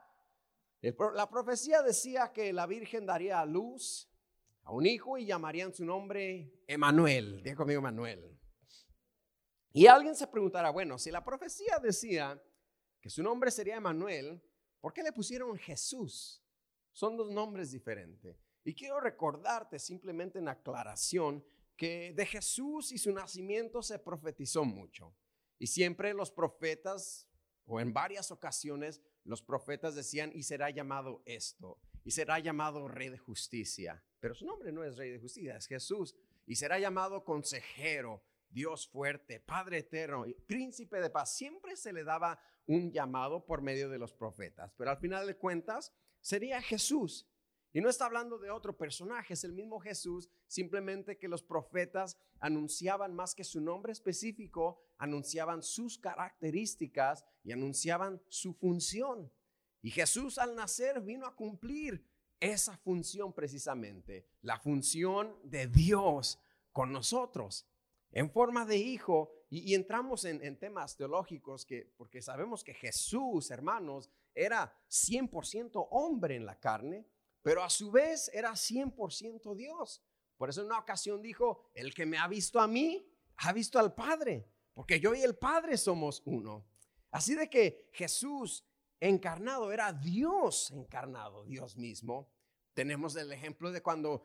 la 1.15 1.29
profecía 1.29 1.81
decía 1.81 2.31
que 2.31 2.53
la 2.53 2.67
Virgen 2.67 3.07
daría 3.07 3.39
a 3.39 3.45
luz 3.45 4.07
a 4.63 4.71
un 4.71 4.85
hijo 4.85 5.17
y 5.17 5.25
llamarían 5.25 5.73
su 5.73 5.85
nombre 5.85 6.51
Emanuel. 6.67 7.41
Diga 7.41 7.55
conmigo 7.55 7.79
Emanuel. 7.79 8.39
Y 9.73 9.87
alguien 9.87 10.15
se 10.15 10.27
preguntará, 10.27 10.69
bueno, 10.69 10.97
si 10.97 11.11
la 11.11 11.23
profecía 11.23 11.79
decía 11.79 12.41
que 13.01 13.09
su 13.09 13.21
nombre 13.21 13.51
sería 13.51 13.75
Emanuel, 13.75 14.41
¿Por 14.85 14.93
qué 14.93 15.01
le 15.01 15.11
pusieron 15.11 15.57
Jesús? 15.57 16.43
Son 16.91 17.17
dos 17.17 17.31
nombres 17.31 17.71
diferentes. 17.71 18.45
Y 18.63 18.75
quiero 18.75 18.99
recordarte 18.99 19.79
simplemente 19.79 20.37
en 20.37 20.47
aclaración 20.47 21.43
que 21.75 22.13
de 22.13 22.23
Jesús 22.23 22.91
y 22.91 22.99
su 22.99 23.11
nacimiento 23.11 23.81
se 23.81 23.97
profetizó 23.97 24.63
mucho. 24.63 25.11
Y 25.57 25.65
siempre 25.65 26.13
los 26.13 26.29
profetas, 26.29 27.27
o 27.65 27.79
en 27.79 27.93
varias 27.93 28.29
ocasiones, 28.29 29.01
los 29.23 29.41
profetas 29.41 29.95
decían, 29.95 30.31
y 30.35 30.43
será 30.43 30.69
llamado 30.69 31.23
esto, 31.25 31.79
y 32.03 32.11
será 32.11 32.37
llamado 32.37 32.87
Rey 32.87 33.09
de 33.09 33.17
Justicia. 33.17 34.03
Pero 34.19 34.35
su 34.35 34.45
nombre 34.45 34.71
no 34.71 34.83
es 34.83 34.97
Rey 34.97 35.09
de 35.09 35.19
Justicia, 35.19 35.57
es 35.57 35.65
Jesús. 35.65 36.15
Y 36.45 36.57
será 36.57 36.77
llamado 36.77 37.23
consejero, 37.23 38.21
Dios 38.49 38.87
fuerte, 38.87 39.39
Padre 39.39 39.79
eterno, 39.79 40.25
príncipe 40.47 40.99
de 40.99 41.09
paz. 41.09 41.35
Siempre 41.35 41.75
se 41.75 41.93
le 41.93 42.03
daba 42.03 42.39
un 42.67 42.91
llamado 42.91 43.45
por 43.45 43.61
medio 43.61 43.89
de 43.89 43.99
los 43.99 44.13
profetas, 44.13 44.73
pero 44.77 44.91
al 44.91 44.97
final 44.97 45.27
de 45.27 45.35
cuentas 45.35 45.93
sería 46.21 46.61
Jesús. 46.61 47.27
Y 47.75 47.81
no 47.81 47.89
está 47.89 48.05
hablando 48.05 48.37
de 48.37 48.51
otro 48.51 48.77
personaje, 48.77 49.33
es 49.33 49.43
el 49.43 49.51
mismo 49.51 49.81
Jesús, 49.81 50.29
simplemente 50.47 51.17
que 51.17 51.27
los 51.27 51.43
profetas 51.43 52.17
anunciaban 52.39 53.13
más 53.13 53.35
que 53.35 53.43
su 53.43 53.59
nombre 53.59 53.91
específico, 53.91 54.79
anunciaban 54.97 55.61
sus 55.61 55.97
características 55.97 57.25
y 57.43 57.51
anunciaban 57.51 58.21
su 58.29 58.53
función. 58.53 59.29
Y 59.81 59.91
Jesús 59.91 60.37
al 60.37 60.55
nacer 60.55 61.01
vino 61.01 61.27
a 61.27 61.35
cumplir 61.35 62.07
esa 62.39 62.77
función 62.77 63.33
precisamente, 63.33 64.25
la 64.41 64.57
función 64.57 65.37
de 65.43 65.67
Dios 65.67 66.39
con 66.71 66.93
nosotros 66.93 67.67
en 68.15 68.31
forma 68.31 68.65
de 68.65 68.77
hijo, 68.77 69.29
y, 69.49 69.75
entramos 69.75 70.23
en, 70.23 70.57
temas 70.57 70.95
teológicos 70.95 71.65
que, 71.65 71.93
porque 71.97 72.21
sabemos 72.21 72.63
que 72.63 72.73
Jesús, 72.73 73.51
hermanos, 73.51 74.09
era 74.33 74.73
100% 74.89 75.87
hombre 75.91 76.37
en 76.37 76.45
la 76.45 76.57
carne, 76.57 77.05
pero 77.41 77.61
a 77.61 77.69
su 77.69 77.91
vez 77.91 78.31
era 78.33 78.51
100% 78.53 79.53
Dios. 79.55 80.01
Por 80.37 80.49
eso 80.49 80.61
en 80.61 80.67
una 80.67 80.79
ocasión 80.79 81.21
dijo, 81.21 81.69
el 81.73 81.93
que 81.93 82.05
me 82.05 82.17
ha 82.17 82.27
visto 82.29 82.61
a 82.61 82.67
mí, 82.67 83.05
ha 83.35 83.51
visto 83.51 83.79
al 83.79 83.93
Padre, 83.93 84.47
porque 84.73 84.99
yo 84.99 85.13
y 85.13 85.21
el 85.21 85.35
Padre 85.35 85.75
somos 85.77 86.23
uno. 86.25 86.65
Así 87.11 87.35
de 87.35 87.49
que 87.49 87.89
Jesús 87.91 88.65
encarnado 89.01 89.73
era 89.73 89.91
Dios 89.91 90.71
encarnado, 90.71 91.43
Dios 91.43 91.75
mismo. 91.75 92.29
Tenemos 92.73 93.15
el 93.17 93.31
ejemplo 93.33 93.71
de 93.71 93.81
cuando 93.81 94.23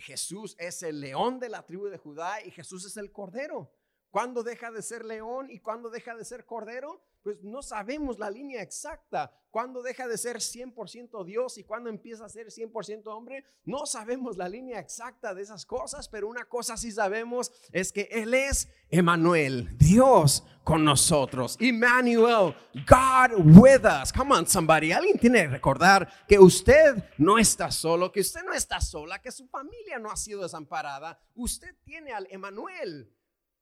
Jesús 0.00 0.56
es 0.58 0.82
el 0.82 1.00
león 1.00 1.38
de 1.38 1.48
la 1.48 1.64
tribu 1.64 1.86
de 1.86 1.98
Judá 1.98 2.42
y 2.42 2.50
Jesús 2.50 2.84
es 2.84 2.96
el 2.96 3.12
cordero. 3.12 3.72
¿Cuándo 4.10 4.42
deja 4.42 4.70
de 4.70 4.82
ser 4.82 5.04
león 5.04 5.50
y 5.50 5.60
cuándo 5.60 5.90
deja 5.90 6.14
de 6.14 6.24
ser 6.24 6.46
cordero? 6.46 7.04
Pues 7.26 7.42
no 7.42 7.60
sabemos 7.60 8.20
la 8.20 8.30
línea 8.30 8.62
exacta. 8.62 9.32
¿Cuándo 9.50 9.82
deja 9.82 10.06
de 10.06 10.16
ser 10.16 10.36
100% 10.36 11.24
Dios 11.24 11.58
y 11.58 11.64
cuándo 11.64 11.90
empieza 11.90 12.24
a 12.24 12.28
ser 12.28 12.52
100% 12.52 13.02
hombre? 13.06 13.42
No 13.64 13.84
sabemos 13.84 14.36
la 14.36 14.48
línea 14.48 14.78
exacta 14.78 15.34
de 15.34 15.42
esas 15.42 15.66
cosas, 15.66 16.08
pero 16.08 16.28
una 16.28 16.44
cosa 16.44 16.76
sí 16.76 16.92
sabemos 16.92 17.50
es 17.72 17.90
que 17.90 18.02
Él 18.12 18.32
es 18.32 18.68
Emmanuel, 18.90 19.76
Dios 19.76 20.44
con 20.62 20.84
nosotros. 20.84 21.56
Emmanuel, 21.58 22.54
God 22.88 23.58
with 23.58 23.84
us. 23.84 24.12
Come 24.12 24.32
on, 24.32 24.46
somebody. 24.46 24.92
Alguien 24.92 25.18
tiene 25.18 25.42
que 25.42 25.48
recordar 25.48 26.08
que 26.28 26.38
usted 26.38 27.02
no 27.18 27.40
está 27.40 27.72
solo, 27.72 28.12
que 28.12 28.20
usted 28.20 28.44
no 28.44 28.52
está 28.52 28.80
sola, 28.80 29.20
que 29.20 29.32
su 29.32 29.48
familia 29.48 29.98
no 29.98 30.12
ha 30.12 30.16
sido 30.16 30.42
desamparada. 30.42 31.18
Usted 31.34 31.74
tiene 31.82 32.12
al 32.12 32.28
Emmanuel 32.30 33.12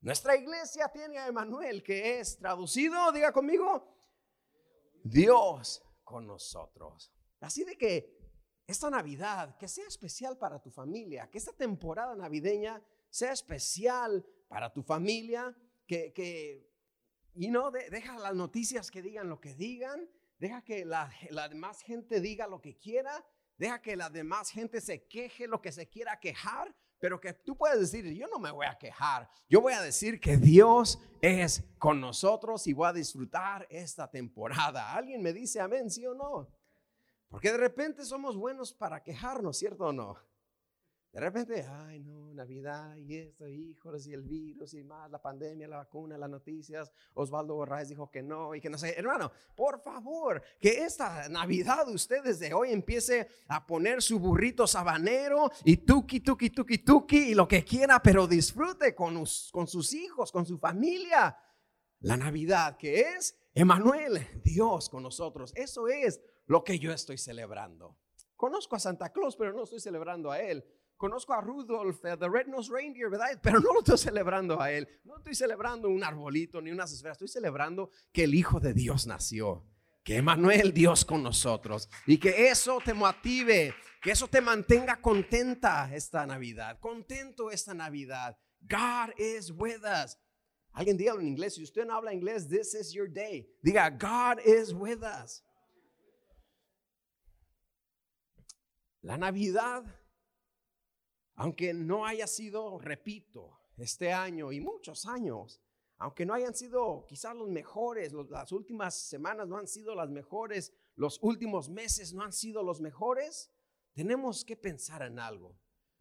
nuestra 0.05 0.37
iglesia 0.37 0.91
tiene 0.91 1.17
a 1.17 1.29
Emanuel, 1.29 1.83
que 1.83 2.21
es 2.21 2.37
traducido, 2.37 3.11
diga 3.11 3.33
conmigo, 3.33 3.89
Dios 5.03 5.83
con 6.05 6.27
nosotros. 6.27 7.11
Así 7.41 7.65
de 7.65 7.79
que 7.79 8.15
esta 8.67 8.91
Navidad, 8.91 9.57
que 9.57 9.67
sea 9.67 9.87
especial 9.89 10.37
para 10.37 10.61
tu 10.61 10.71
familia, 10.71 11.31
que 11.31 11.39
esta 11.39 11.55
temporada 11.55 12.15
navideña 12.15 12.85
sea 13.09 13.33
especial 13.33 14.23
para 14.47 14.71
tu 14.71 14.83
familia, 14.83 15.57
que, 15.87 16.13
que 16.13 16.71
y 17.35 17.49
no, 17.49 17.71
deja 17.71 18.19
las 18.19 18.35
noticias 18.35 18.91
que 18.91 19.01
digan 19.01 19.31
lo 19.31 19.41
que 19.41 19.55
digan, 19.55 20.07
deja 20.39 20.63
que 20.63 20.85
la, 20.85 21.11
la 21.31 21.49
demás 21.49 21.81
gente 21.81 22.21
diga 22.21 22.47
lo 22.47 22.61
que 22.61 22.77
quiera, 22.77 23.25
deja 23.57 23.81
que 23.81 23.97
la 23.97 24.11
demás 24.11 24.51
gente 24.51 24.83
se 24.83 25.07
queje 25.07 25.47
lo 25.47 25.63
que 25.63 25.73
se 25.73 25.89
quiera 25.89 26.21
quejar, 26.21 26.77
pero 26.99 27.21
que 27.21 27.33
tú 27.33 27.57
puedes 27.57 27.81
decir, 27.81 28.07
yo 28.15 28.27
no 28.29 28.39
me 28.39 28.51
voy 28.51 28.67
a 28.67 28.79
quejar, 28.79 29.29
yo 29.49 29.61
voy 29.61 29.73
a 29.73 29.83
decir 29.83 30.21
que 30.21 30.37
Dios 30.37 30.99
es 31.21 31.65
con 31.79 32.01
nosotros 32.01 32.67
y 32.67 32.73
voy 32.73 32.89
a 32.89 32.93
disfrutar 32.93 33.67
esta 33.71 34.11
temporada. 34.11 34.95
¿Alguien 34.95 35.23
me 35.23 35.33
dice 35.33 35.61
amén, 35.61 35.91
sí 35.91 36.07
o 36.07 36.15
no? 36.15 36.49
Porque 37.29 37.51
de 37.51 37.59
repente 37.59 38.05
somos 38.05 38.37
buenos 38.37 38.73
para 38.73 39.03
quejarnos, 39.03 39.59
¿cierto 39.59 39.87
o 39.87 39.93
no? 39.93 40.17
De 41.15 41.21
repente, 41.21 41.65
ay 41.71 42.01
no, 42.01 42.35
Navidad 42.35 42.97
y 42.97 43.17
esto, 43.17 43.47
hijos, 43.47 44.05
y 44.09 44.13
el 44.13 44.23
virus 44.23 44.75
y 44.75 44.83
más, 44.83 45.09
la 45.13 45.23
pandemia, 45.23 45.69
la 45.69 45.77
vacuna, 45.77 46.19
las 46.19 46.29
noticias. 46.29 46.91
Osvaldo 47.15 47.55
Borraes 47.55 47.89
dijo 47.89 48.11
que 48.11 48.21
no 48.21 48.53
y 48.53 48.61
que 48.61 48.69
no 48.69 48.77
sé. 48.77 48.99
Hermano, 48.99 49.31
por 49.55 49.81
favor, 49.81 50.43
que 50.61 50.85
esta 50.85 51.29
Navidad 51.29 51.89
usted 51.89 52.21
desde 52.25 52.53
hoy 52.53 52.73
empiece 52.73 53.29
a 53.47 53.65
poner 53.65 54.03
su 54.03 54.19
burrito 54.19 54.67
sabanero 54.67 55.53
y 55.65 55.77
tuki, 55.77 56.19
tuki, 56.19 56.51
tuki, 56.51 56.79
tuki 56.79 57.31
y 57.31 57.35
lo 57.37 57.47
que 57.47 57.65
quiera, 57.65 58.03
pero 58.03 58.27
disfrute 58.27 58.93
con, 58.93 59.15
con 59.53 59.69
sus 59.69 59.93
hijos, 59.93 60.33
con 60.33 60.45
su 60.45 60.59
familia. 60.59 61.39
La 62.01 62.17
Navidad 62.17 62.77
que 62.77 63.03
es 63.03 63.39
Emanuel, 63.55 64.27
Dios 64.43 64.89
con 64.89 65.05
nosotros. 65.05 65.53
Eso 65.55 65.87
es 65.87 66.21
lo 66.47 66.65
que 66.65 66.81
yo 66.81 66.91
estoy 66.91 67.19
celebrando. 67.19 67.97
Conozco 68.35 68.75
a 68.75 68.81
Santa 68.81 69.13
Claus, 69.13 69.37
pero 69.37 69.53
no 69.53 69.63
estoy 69.63 69.79
celebrando 69.79 70.33
a 70.33 70.41
él. 70.41 70.65
Conozco 70.97 71.33
a 71.33 71.41
Rudolph, 71.41 72.01
the 72.01 72.29
Red-Nosed 72.29 72.73
Reindeer, 72.73 73.11
¿verdad? 73.11 73.39
Pero 73.43 73.61
no 73.61 73.73
lo 73.73 73.81
estoy 73.81 73.99
celebrando 73.99 74.61
a 74.61 74.71
él. 74.71 74.89
No 75.05 75.17
estoy 75.19 75.35
celebrando 75.35 75.89
un 75.89 76.05
arbolito 76.05 76.61
ni 76.61 76.71
unas 76.71 76.93
esferas. 76.93 77.17
Estoy 77.17 77.29
celebrando 77.29 77.91
que 78.13 78.25
el 78.25 78.35
Hijo 78.35 78.61
de 78.61 78.73
Dios 78.73 79.07
nació. 79.07 79.67
Que 80.05 80.17
Emanuel, 80.17 80.73
Dios 80.73 81.05
con 81.05 81.23
nosotros. 81.23 81.89
Y 82.07 82.19
que 82.19 82.49
eso 82.49 82.79
te 82.85 82.93
motive. 82.93 83.75
Que 84.03 84.13
eso 84.13 84.29
te 84.29 84.41
mantenga 84.41 85.01
contenta 85.01 85.93
esta 85.95 86.27
Navidad. 86.27 86.79
Contento 86.79 87.51
esta 87.51 87.73
Navidad. 87.73 88.37
God 88.61 89.19
is 89.19 89.51
with 89.51 89.83
us. 89.83 90.19
Alguien 90.73 90.97
diga 90.97 91.15
en 91.15 91.27
inglés. 91.27 91.55
Si 91.55 91.63
usted 91.63 91.87
no 91.87 91.95
habla 91.95 92.13
inglés, 92.13 92.49
this 92.49 92.75
is 92.75 92.93
your 92.93 93.09
day. 93.09 93.49
Diga, 93.63 93.91
God 93.91 94.41
is 94.45 94.73
with 94.73 95.03
us. 95.03 95.43
La 99.01 99.17
Navidad 99.17 99.85
aunque 101.37 101.75
no 101.75 102.07
haya 102.07 102.27
sido, 102.27 102.79
repito, 102.79 103.59
este 103.77 104.13
año 104.13 104.53
y 104.53 104.61
muchos 104.61 105.07
años, 105.07 105.61
aunque 105.99 106.27
no 106.27 106.35
hayan 106.35 106.55
sido 106.55 107.07
quizás 107.09 107.35
los 107.35 107.49
mejores, 107.49 108.13
las 108.13 108.53
últimas 108.53 108.95
semanas 108.95 109.49
no 109.49 109.57
han 109.57 109.67
sido 109.67 109.95
las 109.95 110.11
mejores, 110.11 110.73
los 110.97 111.19
últimos 111.23 111.69
meses 111.69 112.13
no 112.13 112.23
han 112.23 112.33
sido 112.33 112.63
los 112.63 112.81
mejores, 112.81 113.53
tenemos 113.95 114.45
que 114.45 114.57
pensar 114.57 115.03
en 115.03 115.19
algo. 115.19 115.57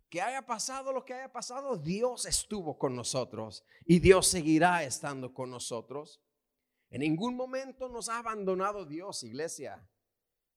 Que 0.10 0.22
haya 0.22 0.46
pasado 0.46 0.94
lo 0.94 1.06
que 1.06 1.14
haya 1.14 1.32
pasado, 1.32 1.78
Dios 1.78 2.26
estuvo 2.26 2.78
con 2.78 2.96
nosotros 2.96 3.64
y 3.86 4.00
Dios 4.00 4.28
seguirá 4.28 4.84
estando 4.84 5.34
con 5.34 5.50
nosotros. 5.50 6.22
En 6.92 7.02
ningún 7.02 7.36
momento 7.36 7.90
nos 7.90 8.10
ha 8.10 8.20
abandonado 8.20 8.86
Dios, 8.86 9.24
iglesia. 9.24 9.88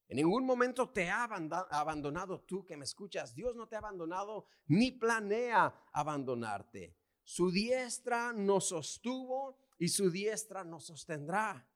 En 0.09 0.17
ningún 0.17 0.47
momento 0.47 0.89
te 0.91 1.11
ha 1.11 1.25
abandonado 1.25 2.41
tú 2.43 2.65
que 2.65 2.77
me 2.77 2.85
escuchas. 2.85 3.35
Dios 3.35 3.57
no 3.57 3.67
te 3.67 3.75
ha 3.75 3.81
abandonado 3.81 4.47
ni 4.67 4.93
planea 4.93 5.75
abandonarte. 5.93 6.97
Su 7.25 7.51
diestra 7.51 8.33
nos 8.33 8.69
sostuvo 8.69 9.59
y 9.79 9.89
su 9.89 10.11
diestra 10.11 10.63
nos 10.63 10.87
sostendrá. 10.87 11.69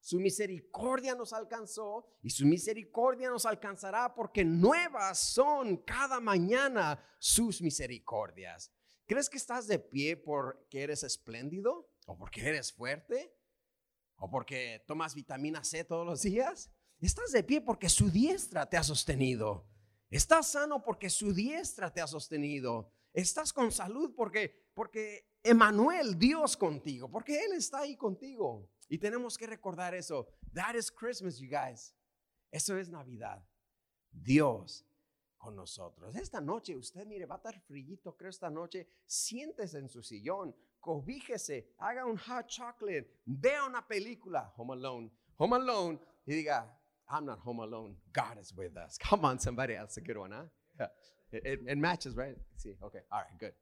Su 0.00 0.20
misericordia 0.20 1.14
nos 1.14 1.32
alcanzó 1.32 2.06
y 2.22 2.30
su 2.30 2.46
misericordia 2.46 3.30
nos 3.30 3.46
alcanzará 3.46 4.14
porque 4.14 4.44
nuevas 4.44 5.18
son 5.18 5.78
cada 5.78 6.20
mañana 6.20 7.02
sus 7.18 7.60
misericordias. 7.62 8.70
¿Crees 9.06 9.30
que 9.30 9.38
estás 9.38 9.66
de 9.66 9.78
pie 9.78 10.16
porque 10.16 10.82
eres 10.82 11.02
espléndido? 11.02 11.90
¿O 12.06 12.16
porque 12.16 12.46
eres 12.46 12.72
fuerte? 12.72 13.34
¿O 14.16 14.30
porque 14.30 14.84
tomas 14.86 15.14
vitamina 15.14 15.64
C 15.64 15.84
todos 15.84 16.06
los 16.06 16.22
días? 16.22 16.70
Estás 17.00 17.32
de 17.32 17.42
pie 17.42 17.60
porque 17.60 17.88
su 17.88 18.10
diestra 18.10 18.68
te 18.68 18.76
ha 18.76 18.82
sostenido. 18.82 19.66
Estás 20.10 20.48
sano 20.48 20.82
porque 20.82 21.10
su 21.10 21.32
diestra 21.32 21.92
te 21.92 22.00
ha 22.00 22.06
sostenido. 22.06 22.92
Estás 23.12 23.52
con 23.52 23.70
salud 23.72 24.14
porque 24.16 24.68
porque 24.78 25.28
Emanuel, 25.42 26.16
Dios 26.16 26.56
contigo, 26.56 27.10
porque 27.10 27.44
él 27.44 27.54
está 27.54 27.80
ahí 27.80 27.96
contigo. 27.96 28.70
Y 28.88 28.96
tenemos 28.96 29.36
que 29.36 29.48
recordar 29.48 29.92
eso. 29.92 30.28
That 30.54 30.76
is 30.76 30.88
Christmas, 30.88 31.38
you 31.38 31.48
guys. 31.48 31.96
Eso 32.52 32.78
es 32.78 32.88
Navidad. 32.88 33.44
Dios 34.12 34.86
con 35.36 35.56
nosotros. 35.56 36.14
Esta 36.14 36.40
noche, 36.40 36.76
usted 36.76 37.04
mire, 37.06 37.26
va 37.26 37.34
a 37.34 37.38
estar 37.38 37.60
frillito, 37.60 38.16
creo, 38.16 38.30
esta 38.30 38.50
noche. 38.50 38.88
Siéntese 39.04 39.78
en 39.78 39.88
su 39.88 40.00
sillón, 40.00 40.54
cobíjese, 40.78 41.74
haga 41.78 42.06
un 42.06 42.16
hot 42.16 42.46
chocolate, 42.46 43.20
vea 43.24 43.64
una 43.64 43.84
película, 43.84 44.52
Home 44.56 44.74
Alone, 44.74 45.10
Home 45.38 45.56
Alone, 45.56 46.00
y 46.24 46.34
diga, 46.34 46.77
I'm 47.10 47.24
not 47.26 47.38
home 47.40 47.58
alone. 47.60 47.94
God 48.12 48.38
is 48.40 48.52
with 48.56 48.76
us. 48.76 48.98
Come 49.02 49.24
on, 49.24 49.38
somebody 49.38 49.74
else. 49.74 49.96
A 49.96 50.00
good 50.00 50.18
one, 50.18 50.32
huh? 50.32 50.42
Yeah. 51.30 51.40
It, 51.44 51.60
it, 51.66 51.76
matches, 51.76 52.16
right? 52.16 52.36
See, 52.56 52.72
okay. 52.82 53.00
All 53.12 53.18
right, 53.18 53.38
good. 53.38 53.52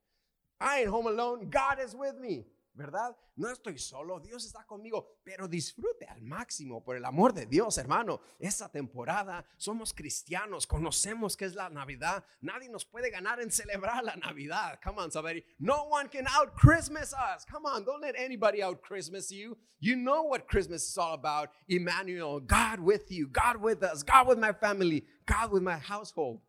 I 0.61 0.81
ain't 0.81 0.89
home 0.89 1.07
alone. 1.07 1.49
God 1.51 1.79
is 1.81 1.97
with 1.97 2.17
me. 2.17 2.45
¿Verdad? 2.77 3.17
No 3.35 3.51
estoy 3.51 3.79
solo, 3.79 4.21
Dios 4.21 4.45
está 4.45 4.65
conmigo, 4.65 5.21
pero 5.25 5.49
disfrute 5.49 6.07
al 6.07 6.23
máximo 6.23 6.85
por 6.85 6.97
el 6.97 7.05
amor 7.05 7.33
de 7.33 7.47
Dios, 7.47 7.79
hermano. 7.79 8.21
Esta 8.39 8.69
temporada 8.71 9.45
somos 9.57 9.93
cristianos, 9.93 10.67
conocemos 10.67 11.37
que 11.37 11.47
es 11.47 11.55
la 11.55 11.69
Navidad. 11.71 12.25
Nadie 12.41 12.69
nos 12.69 12.85
puede 12.85 13.11
ganar 13.11 13.41
en 13.41 13.51
celebrar 13.51 14.05
la 14.05 14.17
Navidad. 14.17 14.79
Come 14.85 15.01
on, 15.01 15.11
somebody. 15.11 15.43
No 15.59 15.85
one 15.85 16.09
can 16.09 16.27
out 16.29 16.55
Christmas 16.55 17.13
us. 17.13 17.45
Come 17.45 17.67
on, 17.67 17.85
don't 17.85 18.03
let 18.03 18.15
anybody 18.17 18.63
out 18.63 18.81
Christmas 18.83 19.31
you. 19.31 19.57
You 19.81 19.97
know 19.97 20.23
what 20.23 20.47
Christmas 20.47 20.89
is 20.89 20.99
all 20.99 21.15
about. 21.15 21.51
Emmanuel, 21.69 22.41
God 22.41 22.81
with 22.81 23.11
you, 23.11 23.29
God 23.29 23.57
with 23.57 23.83
us, 23.83 24.03
God 24.03 24.29
with 24.29 24.39
my 24.39 24.53
family, 24.53 25.05
God 25.27 25.51
with 25.51 25.63
my 25.63 25.79
household. 25.79 26.41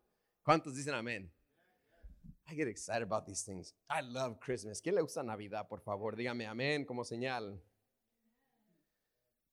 ¿Cuántos 0.46 0.74
dicen 0.74 0.94
amén? 0.94 1.28
I 2.50 2.54
get 2.54 2.66
excited 2.66 3.02
about 3.02 3.26
these 3.26 3.42
things. 3.42 3.74
I 3.90 4.00
love 4.00 4.40
Christmas. 4.40 4.80
¿Quién 4.80 4.94
le 4.94 5.02
gusta 5.02 5.22
Navidad, 5.22 5.68
por 5.68 5.80
favor? 5.80 6.16
Dígame 6.16 6.46
amén 6.46 6.86
como 6.86 7.04
señal. 7.04 7.60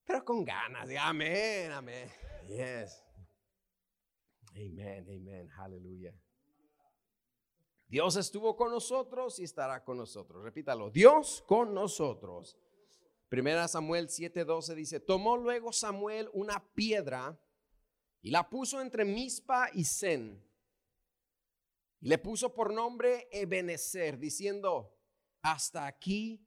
Pero 0.05 0.23
con 0.23 0.45
ganas, 0.45 0.87
diga 0.87 1.07
amén, 1.07 1.71
amén. 1.71 2.09
Yes. 2.47 3.03
Amen, 4.55 5.05
amen, 5.09 5.49
aleluya. 5.57 6.13
Dios 7.87 8.15
estuvo 8.15 8.55
con 8.55 8.71
nosotros 8.71 9.39
y 9.39 9.43
estará 9.43 9.83
con 9.83 9.97
nosotros. 9.97 10.43
Repítalo, 10.43 10.89
Dios 10.89 11.43
con 11.45 11.73
nosotros. 11.73 12.57
Primera 13.27 13.67
Samuel 13.67 14.07
7:12 14.07 14.73
dice, 14.73 14.99
tomó 15.01 15.35
luego 15.35 15.73
Samuel 15.73 16.29
una 16.31 16.63
piedra 16.73 17.37
y 18.21 18.31
la 18.31 18.49
puso 18.49 18.79
entre 18.79 19.03
Mispa 19.03 19.69
y 19.73 19.83
Le 22.05 22.19
puso 22.19 22.53
por 22.53 22.71
nombre 22.71 23.27
Ebenezer, 23.31 24.19
diciendo, 24.19 24.95
hasta 25.41 25.87
aquí 25.87 26.39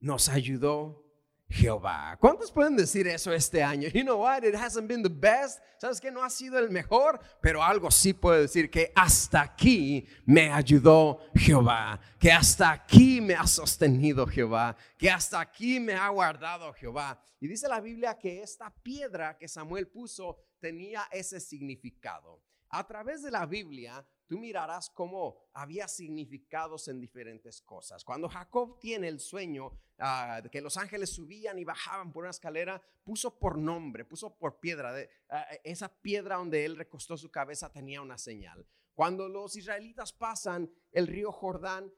nos 0.00 0.28
ayudó 0.28 1.04
Jehová. 1.48 2.18
¿Cuántos 2.20 2.50
pueden 2.50 2.74
decir 2.74 3.06
eso 3.06 3.32
este 3.32 3.62
año? 3.62 3.88
You 3.90 4.02
know 4.02 4.22
what? 4.22 4.42
It 4.42 4.56
hasn't 4.56 4.88
been 4.88 5.04
the 5.04 5.08
best. 5.08 5.60
¿Sabes 5.78 6.00
que 6.00 6.10
no 6.10 6.24
ha 6.24 6.30
sido 6.30 6.58
el 6.58 6.68
mejor? 6.68 7.20
Pero 7.40 7.62
algo 7.62 7.92
sí 7.92 8.12
puedo 8.12 8.40
decir 8.40 8.68
que 8.68 8.90
hasta 8.96 9.42
aquí 9.42 10.04
me 10.26 10.50
ayudó 10.50 11.20
Jehová, 11.36 12.00
que 12.18 12.32
hasta 12.32 12.72
aquí 12.72 13.20
me 13.20 13.36
ha 13.36 13.46
sostenido 13.46 14.26
Jehová, 14.26 14.76
que 14.98 15.08
hasta 15.08 15.38
aquí 15.38 15.78
me 15.78 15.94
ha 15.94 16.08
guardado 16.08 16.72
Jehová. 16.72 17.22
Y 17.38 17.46
dice 17.46 17.68
la 17.68 17.80
Biblia 17.80 18.18
que 18.18 18.42
esta 18.42 18.74
piedra 18.82 19.38
que 19.38 19.46
Samuel 19.46 19.86
puso 19.86 20.38
tenía 20.58 21.06
ese 21.12 21.38
significado. 21.38 22.42
A 22.68 22.84
través 22.84 23.22
de 23.22 23.30
la 23.30 23.46
Biblia 23.46 24.04
mirarás 24.38 24.90
cómo 24.90 25.36
había 25.52 25.88
significados 25.88 26.88
en 26.88 27.00
diferentes 27.00 27.60
cosas. 27.60 28.04
Cuando 28.04 28.28
Jacob 28.28 28.78
tiene 28.78 29.08
el 29.08 29.20
sueño 29.20 29.72
ah, 29.98 30.40
de 30.42 30.50
que 30.50 30.60
los 30.60 30.76
ángeles 30.76 31.10
subían 31.10 31.58
y 31.58 31.64
bajaban 31.64 32.12
por 32.12 32.24
una 32.24 32.30
escalera, 32.30 32.82
puso 33.04 33.38
por 33.38 33.58
nombre, 33.58 34.04
puso 34.04 34.36
por 34.36 34.60
piedra. 34.60 34.92
De, 34.92 35.10
ah, 35.30 35.46
esa 35.62 35.88
piedra 35.88 36.36
donde 36.36 36.64
él 36.64 36.76
recostó 36.76 37.16
su 37.16 37.30
cabeza 37.30 37.72
tenía 37.72 38.02
una 38.02 38.18
señal. 38.18 38.66
Cuando 38.94 39.28
los 39.28 39.56
israelitas 39.56 40.12
pasan 40.12 40.70
el 40.92 41.06
río 41.06 41.32
Jordán, 41.32 41.92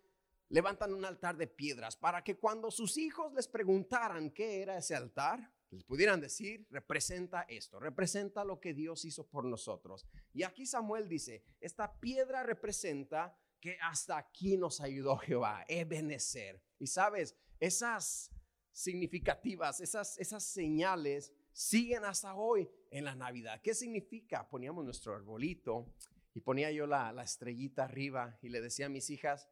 levantan 0.48 0.94
un 0.94 1.04
altar 1.04 1.36
de 1.36 1.46
piedras 1.46 1.96
para 1.96 2.22
que 2.22 2.38
cuando 2.38 2.70
sus 2.70 2.96
hijos 2.96 3.32
les 3.34 3.48
preguntaran 3.48 4.30
qué 4.30 4.62
era 4.62 4.78
ese 4.78 4.94
altar, 4.94 5.52
les 5.70 5.84
pudieran 5.84 6.20
decir, 6.20 6.66
representa 6.70 7.42
esto, 7.42 7.80
representa 7.80 8.44
lo 8.44 8.60
que 8.60 8.72
Dios 8.72 9.04
hizo 9.04 9.26
por 9.26 9.44
nosotros. 9.44 10.06
Y 10.32 10.42
aquí 10.42 10.66
Samuel 10.66 11.08
dice, 11.08 11.42
esta 11.60 11.98
piedra 11.98 12.42
representa 12.42 13.36
que 13.60 13.78
hasta 13.82 14.16
aquí 14.16 14.56
nos 14.56 14.80
ayudó 14.80 15.16
Jehová, 15.16 15.64
Ebenezer. 15.68 16.62
Y 16.78 16.86
sabes, 16.86 17.36
esas 17.58 18.30
significativas, 18.70 19.80
esas, 19.80 20.18
esas 20.18 20.44
señales 20.44 21.32
siguen 21.52 22.04
hasta 22.04 22.34
hoy 22.34 22.70
en 22.90 23.04
la 23.04 23.14
Navidad. 23.14 23.60
¿Qué 23.62 23.74
significa? 23.74 24.48
Poníamos 24.48 24.84
nuestro 24.84 25.14
arbolito 25.14 25.94
y 26.34 26.40
ponía 26.40 26.70
yo 26.70 26.86
la, 26.86 27.12
la 27.12 27.22
estrellita 27.22 27.84
arriba 27.84 28.38
y 28.42 28.50
le 28.50 28.60
decía 28.60 28.86
a 28.86 28.90
mis 28.90 29.08
hijas, 29.10 29.48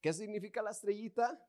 ¿qué 0.00 0.12
significa 0.12 0.62
la 0.62 0.70
estrellita? 0.70 1.42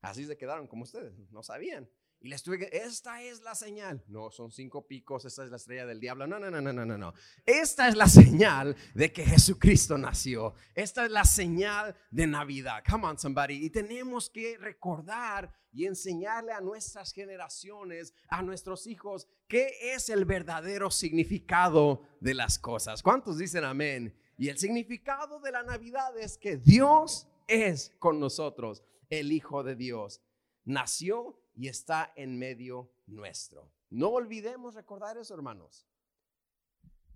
Así 0.00 0.24
se 0.24 0.36
quedaron 0.36 0.66
como 0.66 0.84
ustedes, 0.84 1.14
no 1.30 1.42
sabían. 1.42 1.88
Y 2.20 2.28
les 2.28 2.42
tuve 2.42 2.58
que, 2.58 2.70
esta 2.72 3.22
es 3.22 3.42
la 3.42 3.54
señal. 3.54 4.02
No, 4.08 4.30
son 4.30 4.50
cinco 4.50 4.86
picos, 4.86 5.24
esta 5.24 5.44
es 5.44 5.50
la 5.50 5.56
estrella 5.56 5.86
del 5.86 6.00
diablo. 6.00 6.26
No, 6.26 6.38
no, 6.38 6.50
no, 6.50 6.60
no, 6.60 6.72
no, 6.72 6.84
no, 6.86 6.98
no. 6.98 7.14
Esta 7.44 7.88
es 7.88 7.96
la 7.96 8.08
señal 8.08 8.74
de 8.94 9.12
que 9.12 9.24
Jesucristo 9.24 9.98
nació. 9.98 10.54
Esta 10.74 11.04
es 11.04 11.10
la 11.10 11.24
señal 11.24 11.94
de 12.10 12.26
Navidad. 12.26 12.82
Come 12.88 13.06
on, 13.06 13.18
somebody. 13.18 13.64
Y 13.64 13.70
tenemos 13.70 14.30
que 14.30 14.56
recordar 14.58 15.52
y 15.72 15.84
enseñarle 15.84 16.52
a 16.52 16.60
nuestras 16.60 17.12
generaciones, 17.12 18.14
a 18.28 18.40
nuestros 18.40 18.86
hijos, 18.86 19.28
qué 19.46 19.94
es 19.94 20.08
el 20.08 20.24
verdadero 20.24 20.90
significado 20.90 22.00
de 22.20 22.32
las 22.32 22.58
cosas. 22.58 23.02
¿Cuántos 23.02 23.36
dicen 23.36 23.62
amén? 23.62 24.16
Y 24.38 24.48
el 24.48 24.56
significado 24.56 25.38
de 25.38 25.52
la 25.52 25.62
Navidad 25.62 26.16
es 26.18 26.38
que 26.38 26.56
Dios 26.56 27.28
es 27.46 27.94
con 27.98 28.18
nosotros 28.18 28.82
el 29.10 29.32
Hijo 29.32 29.62
de 29.62 29.76
Dios. 29.76 30.22
Nació 30.64 31.40
y 31.54 31.68
está 31.68 32.12
en 32.16 32.38
medio 32.38 32.92
nuestro. 33.06 33.72
No 33.90 34.10
olvidemos 34.10 34.74
recordar 34.74 35.16
eso, 35.16 35.34
hermanos. 35.34 35.86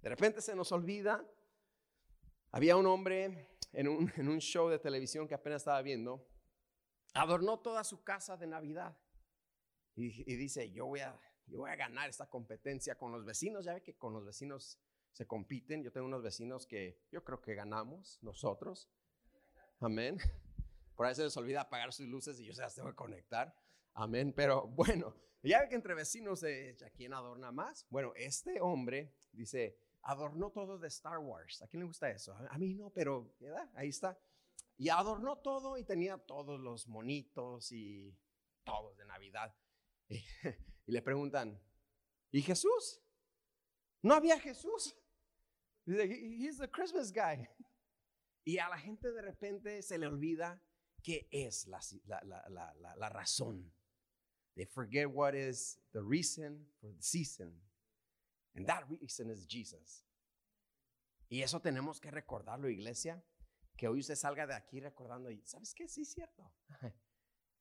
De 0.02 0.08
repente 0.08 0.40
se 0.40 0.54
nos 0.54 0.72
olvida. 0.72 1.26
Había 2.52 2.76
un 2.76 2.86
hombre 2.86 3.48
en 3.72 3.88
un, 3.88 4.12
en 4.16 4.28
un 4.28 4.38
show 4.38 4.68
de 4.68 4.78
televisión 4.78 5.28
que 5.28 5.34
apenas 5.34 5.62
estaba 5.62 5.82
viendo. 5.82 6.26
Adornó 7.14 7.58
toda 7.58 7.84
su 7.84 8.02
casa 8.02 8.36
de 8.36 8.46
Navidad. 8.46 8.96
Y, 9.96 10.36
dice, 10.36 10.70
yo 10.70 10.86
voy, 10.86 11.00
a, 11.00 11.20
yo 11.46 11.58
voy 11.58 11.70
a 11.70 11.76
ganar 11.76 12.08
esta 12.08 12.30
competencia 12.30 12.96
con 12.96 13.12
los 13.12 13.24
vecinos. 13.24 13.64
Ya 13.64 13.74
ve 13.74 13.82
que 13.82 13.96
con 13.96 14.14
los 14.14 14.24
vecinos 14.24 14.80
se 15.12 15.26
compiten. 15.26 15.82
Yo 15.82 15.92
tengo 15.92 16.06
unos 16.06 16.22
vecinos 16.22 16.66
que 16.66 17.02
yo 17.10 17.22
creo 17.24 17.40
que 17.40 17.54
ganamos 17.54 18.18
nosotros. 18.22 18.88
Amén. 19.80 20.18
Por 21.00 21.06
ahí 21.06 21.14
se 21.14 21.22
les 21.22 21.36
olvida 21.38 21.62
apagar 21.62 21.94
sus 21.94 22.06
luces 22.06 22.38
y 22.40 22.44
yo 22.44 22.52
se 22.52 22.60
las 22.60 22.74
tengo 22.74 22.90
que 22.90 22.94
conectar. 22.94 23.56
Amén. 23.94 24.34
Pero 24.36 24.66
bueno, 24.66 25.16
ya 25.42 25.66
que 25.66 25.74
entre 25.74 25.94
vecinos, 25.94 26.42
eh, 26.42 26.76
¿a 26.84 26.90
quién 26.90 27.14
adorna 27.14 27.50
más? 27.50 27.86
Bueno, 27.88 28.12
este 28.16 28.60
hombre 28.60 29.14
dice, 29.32 29.78
adornó 30.02 30.50
todo 30.50 30.78
de 30.78 30.88
Star 30.88 31.16
Wars. 31.16 31.62
¿A 31.62 31.68
quién 31.68 31.80
le 31.80 31.86
gusta 31.86 32.10
eso? 32.10 32.36
A 32.50 32.58
mí 32.58 32.74
no, 32.74 32.90
pero 32.90 33.34
ahí 33.76 33.88
está. 33.88 34.20
Y 34.76 34.90
adornó 34.90 35.38
todo 35.38 35.78
y 35.78 35.84
tenía 35.84 36.18
todos 36.18 36.60
los 36.60 36.86
monitos 36.86 37.72
y 37.72 38.14
todos 38.62 38.94
de 38.98 39.06
Navidad. 39.06 39.56
Y, 40.06 40.16
y 40.86 40.92
le 40.92 41.00
preguntan, 41.00 41.58
¿y 42.30 42.42
Jesús? 42.42 43.00
No 44.02 44.12
había 44.12 44.38
Jesús. 44.38 44.94
Dice, 45.86 46.04
he's 46.04 46.58
the 46.58 46.68
Christmas 46.70 47.10
guy. 47.10 47.48
Y 48.44 48.58
a 48.58 48.68
la 48.68 48.78
gente 48.78 49.12
de 49.12 49.22
repente 49.22 49.82
se 49.82 49.98
le 49.98 50.06
olvida 50.06 50.62
qué 51.02 51.28
es 51.30 51.66
la, 51.66 51.80
la, 52.06 52.48
la, 52.48 52.94
la, 52.96 53.08
razón. 53.08 53.72
They 54.56 54.64
forget 54.64 55.06
what 55.06 55.34
is 55.34 55.78
the 55.92 56.02
reason 56.02 56.66
for 56.80 56.92
the 56.92 57.02
season. 57.02 57.60
And 58.54 58.66
that 58.66 58.84
reason 58.88 59.30
is 59.30 59.46
Jesus. 59.46 60.04
Y 61.28 61.42
eso 61.42 61.60
tenemos 61.60 62.00
que 62.00 62.10
recordarlo, 62.10 62.68
iglesia. 62.68 63.22
Que 63.76 63.88
hoy 63.88 64.00
usted 64.00 64.16
salga 64.16 64.46
de 64.46 64.54
aquí 64.54 64.80
recordando, 64.80 65.30
¿sabes 65.44 65.74
qué? 65.74 65.88
Sí, 65.88 66.02
es 66.02 66.12
cierto. 66.12 66.52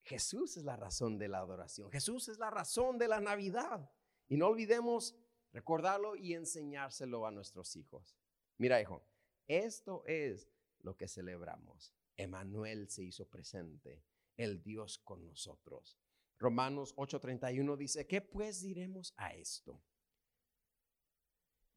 Jesús 0.03 0.57
es 0.57 0.63
la 0.63 0.75
razón 0.75 1.17
de 1.17 1.27
la 1.27 1.37
adoración. 1.37 1.91
Jesús 1.91 2.27
es 2.29 2.39
la 2.39 2.49
razón 2.49 2.97
de 2.97 3.07
la 3.07 3.19
Navidad. 3.19 3.89
Y 4.27 4.37
no 4.37 4.47
olvidemos 4.47 5.15
recordarlo 5.51 6.15
y 6.15 6.33
enseñárselo 6.33 7.25
a 7.25 7.31
nuestros 7.31 7.75
hijos. 7.75 8.17
Mira, 8.57 8.81
hijo, 8.81 9.05
esto 9.47 10.03
es 10.05 10.49
lo 10.81 10.97
que 10.97 11.07
celebramos. 11.07 11.93
Emanuel 12.19 12.89
se 12.89 13.03
hizo 13.03 13.27
presente, 13.27 14.03
el 14.35 14.61
Dios 14.61 14.97
con 14.99 15.25
nosotros. 15.25 15.97
Romanos 16.37 16.93
8:31 16.95 17.77
dice, 17.77 18.07
¿qué 18.07 18.21
pues 18.21 18.61
diremos 18.61 19.13
a 19.17 19.33
esto? 19.33 19.81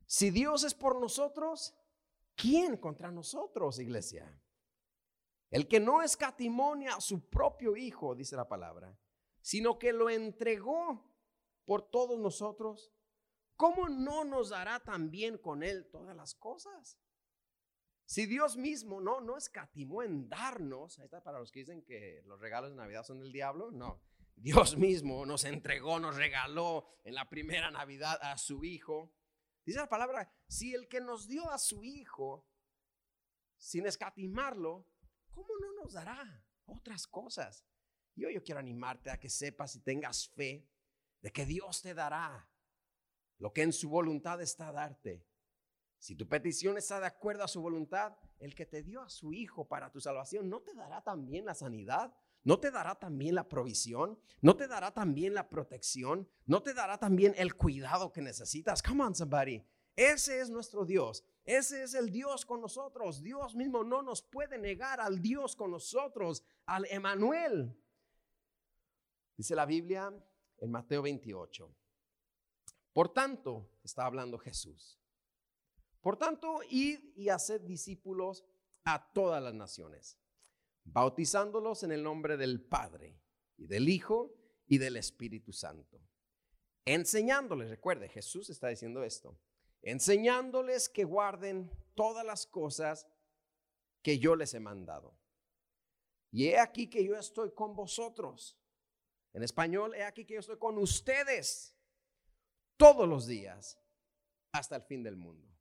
Si 0.07 0.31
Dios 0.31 0.64
es 0.64 0.74
por 0.74 1.00
nosotros, 1.00 1.74
¿quién 2.35 2.76
contra 2.76 3.11
nosotros, 3.11 3.78
iglesia? 3.78 4.40
El 5.50 5.68
que 5.68 5.81
no 5.81 6.02
escatimonia 6.02 6.94
a 6.94 7.00
su 7.00 7.28
propio 7.28 7.76
Hijo, 7.76 8.14
dice 8.14 8.37
la 8.37 8.48
palabra, 8.48 8.98
sino 9.40 9.78
que 9.78 9.92
lo 9.92 10.11
entregó 10.11 11.05
por 11.64 11.83
todos 11.90 12.18
nosotros, 12.18 12.92
¿cómo 13.57 13.88
no 13.88 14.24
nos 14.24 14.50
dará 14.50 14.81
también 14.81 15.38
con 15.38 15.62
Él 15.62 15.88
todas 15.90 16.16
las 16.16 16.35
cosas? 16.35 16.98
Si 18.12 18.27
Dios 18.27 18.59
mismo 18.59 19.01
no, 19.01 19.22
no 19.22 19.38
escatimó 19.38 20.03
en 20.03 20.29
darnos, 20.29 20.98
ahí 20.98 21.07
está 21.07 21.22
para 21.22 21.38
los 21.38 21.51
que 21.51 21.61
dicen 21.61 21.83
que 21.83 22.20
los 22.27 22.38
regalos 22.40 22.68
de 22.68 22.77
Navidad 22.77 23.05
son 23.05 23.20
del 23.20 23.33
diablo, 23.33 23.70
no. 23.70 24.03
Dios 24.37 24.77
mismo 24.77 25.25
nos 25.25 25.44
entregó, 25.44 25.98
nos 25.98 26.16
regaló 26.16 26.85
en 27.05 27.14
la 27.14 27.31
primera 27.31 27.70
Navidad 27.70 28.18
a 28.20 28.37
su 28.37 28.64
Hijo. 28.64 29.14
Dice 29.64 29.79
la 29.79 29.88
palabra, 29.88 30.31
si 30.46 30.75
el 30.75 30.88
que 30.88 31.01
nos 31.01 31.27
dio 31.27 31.51
a 31.51 31.57
su 31.57 31.83
Hijo, 31.85 32.46
sin 33.57 33.87
escatimarlo, 33.87 34.87
¿cómo 35.31 35.48
no 35.59 35.72
nos 35.83 35.94
dará 35.94 36.44
otras 36.66 37.07
cosas? 37.07 37.64
Yo, 38.14 38.29
yo 38.29 38.42
quiero 38.42 38.61
animarte 38.61 39.09
a 39.09 39.18
que 39.18 39.31
sepas 39.31 39.75
y 39.77 39.81
tengas 39.81 40.29
fe 40.29 40.68
de 41.22 41.33
que 41.33 41.46
Dios 41.46 41.81
te 41.81 41.94
dará 41.94 42.46
lo 43.38 43.55
que 43.55 43.62
en 43.62 43.72
su 43.72 43.88
voluntad 43.88 44.42
está 44.42 44.70
darte. 44.70 45.32
Si 46.03 46.17
tu 46.17 46.27
petición 46.27 46.77
está 46.77 46.99
de 46.99 47.07
acuerdo 47.07 47.45
a 47.45 47.49
su 47.49 47.62
voluntad, 47.62 48.17
el 48.41 48.57
que 48.57 48.67
te 48.67 48.83
dio 48.83 49.03
a 49.03 49.09
su 49.09 49.33
Hijo 49.33 49.69
para 49.69 49.93
tu 49.93 50.01
salvación, 50.01 50.49
¿no 50.49 50.61
te 50.61 50.75
dará 50.75 51.01
también 51.01 51.45
la 51.45 51.55
sanidad? 51.55 52.12
¿No 52.43 52.59
te 52.59 52.73
dará 52.73 52.97
también 52.97 53.37
la 53.37 53.49
provisión? 53.49 54.19
¿No 54.41 54.57
te 54.57 54.67
dará 54.67 54.93
también 54.93 55.33
la 55.33 55.49
protección? 55.49 56.29
¿No 56.45 56.61
te 56.61 56.75
dará 56.75 56.99
también 56.99 57.35
el 57.38 57.55
cuidado 57.55 58.11
que 58.11 58.21
necesitas? 58.21 58.83
Come 58.83 59.05
on, 59.05 59.15
somebody. 59.15 59.65
Ese 59.95 60.41
es 60.41 60.51
nuestro 60.51 60.85
Dios. 60.85 61.23
Ese 61.45 61.85
es 61.85 61.95
el 61.95 62.11
Dios 62.11 62.45
con 62.45 62.61
nosotros. 62.61 63.23
Dios 63.23 63.55
mismo 63.55 63.85
no 63.85 64.03
nos 64.03 64.23
puede 64.23 64.59
negar 64.59 65.01
al 65.01 65.23
Dios 65.23 65.55
con 65.55 65.71
nosotros, 65.71 66.43
al 66.67 66.85
Emanuel. 66.87 67.81
Dice 69.37 69.55
la 69.55 69.67
Biblia 69.67 70.12
en 70.59 70.71
Mateo 70.73 71.03
28. 71.03 71.73
Por 72.93 73.09
tanto, 73.12 73.71
está 73.85 74.05
hablando 74.05 74.37
Jesús. 74.37 74.99
Por 76.03 76.19
tanto, 76.19 76.61
id 76.69 77.01
y 77.15 77.29
haced 77.29 77.62
discípulos 77.62 78.45
a 78.85 79.12
todas 79.12 79.43
las 79.43 79.55
naciones, 79.55 80.19
bautizándolos 80.85 81.85
en 81.85 81.93
el 81.93 82.03
nombre 82.03 82.37
del 82.37 82.61
Padre 82.61 83.23
y 83.57 83.67
del 83.69 83.88
Hijo 83.88 84.35
y 84.67 84.79
del 84.79 84.97
Espíritu 84.97 85.53
Santo. 85.53 86.01
Enseñándoles, 86.85 87.71
recuerde, 87.71 88.09
Jesús 88.09 88.51
está 88.51 88.67
diciendo 88.67 89.05
esto, 89.05 89.38
enseñándoles 89.81 90.88
que 90.88 91.05
guarden 91.05 91.71
todas 91.95 92.27
las 92.27 92.47
cosas 92.47 93.07
que 94.03 94.19
yo 94.19 94.35
les 94.35 94.55
he 94.55 94.61
mandado. 94.61 95.17
Y 96.33 96.49
he 96.49 96.59
aquí 96.59 96.91
que 96.91 97.05
yo 97.05 97.15
estoy 97.17 97.53
con 97.53 97.77
vosotros 97.77 98.59
En 99.35 99.43
español, 99.43 99.95
he 99.95 100.05
aquí 100.05 100.27
que 100.27 100.35
yo 100.35 100.41
estoy 100.41 100.59
con 100.59 100.77
ustedes 100.77 101.75
todos 102.77 103.09
los 103.09 103.27
días 103.27 103.79
hasta 104.53 104.77
el 104.77 104.83
fin 104.83 105.03
del 105.03 105.17
mundo. 105.17 105.52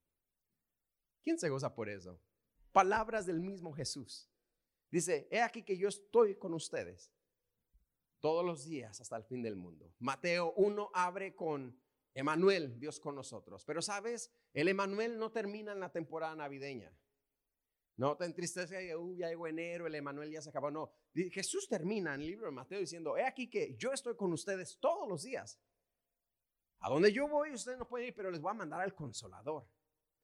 ¿Quién 1.24 1.38
se 1.38 1.50
goza 1.50 1.74
por 1.74 1.90
eso? 1.90 2.20
Palabras 2.72 3.26
del 3.26 3.40
mismo 3.40 3.74
Jesús. 3.74 4.30
Dice, 4.90 5.28
he 5.32 5.42
aquí 5.42 5.64
que 5.64 5.78
yo 5.78 5.88
estoy 5.88 6.36
con 6.36 6.54
ustedes 6.54 7.14
todos 8.20 8.46
los 8.46 8.66
días 8.66 9.00
hasta 9.02 9.18
el 9.18 9.24
fin 9.24 9.42
del 9.42 9.56
mundo. 9.56 9.94
Mateo 10.00 10.54
1 10.56 10.92
abre 10.94 11.36
con 11.36 11.78
Emanuel, 12.14 12.80
Dios 12.80 13.00
con 13.00 13.16
nosotros. 13.16 13.64
Pero 13.66 13.82
sabes, 13.82 14.32
el 14.54 14.68
Emanuel 14.68 15.18
no 15.18 15.32
termina 15.32 15.72
en 15.72 15.80
la 15.80 15.92
temporada 15.92 16.36
navideña. 16.36 16.94
No 17.98 18.18
te 18.18 18.26
entristece, 18.26 18.88
ya 19.18 19.28
llegó 19.28 19.48
enero, 19.48 19.86
el 19.88 19.96
Emanuel 19.96 20.32
ya 20.32 20.42
se 20.42 20.50
acabó. 20.50 20.72
No, 20.72 20.92
Jesús 21.14 21.68
termina 21.68 22.16
en 22.16 22.22
el 22.22 22.28
libro 22.28 22.48
de 22.48 22.52
Mateo 22.52 22.80
diciendo, 22.80 23.18
he 23.18 23.26
aquí 23.26 23.50
que 23.50 23.76
yo 23.76 23.92
estoy 23.92 24.16
con 24.16 24.34
ustedes 24.34 24.80
todos 24.80 25.08
los 25.08 25.24
días. 25.24 25.60
A 26.80 26.90
donde 26.90 27.12
yo 27.12 27.28
voy, 27.28 27.52
ustedes 27.52 27.78
no 27.78 27.88
pueden 27.88 28.08
ir, 28.08 28.16
pero 28.16 28.32
les 28.32 28.42
voy 28.42 28.52
a 28.52 28.56
mandar 28.56 28.82
al 28.82 28.96
consolador, 28.96 29.68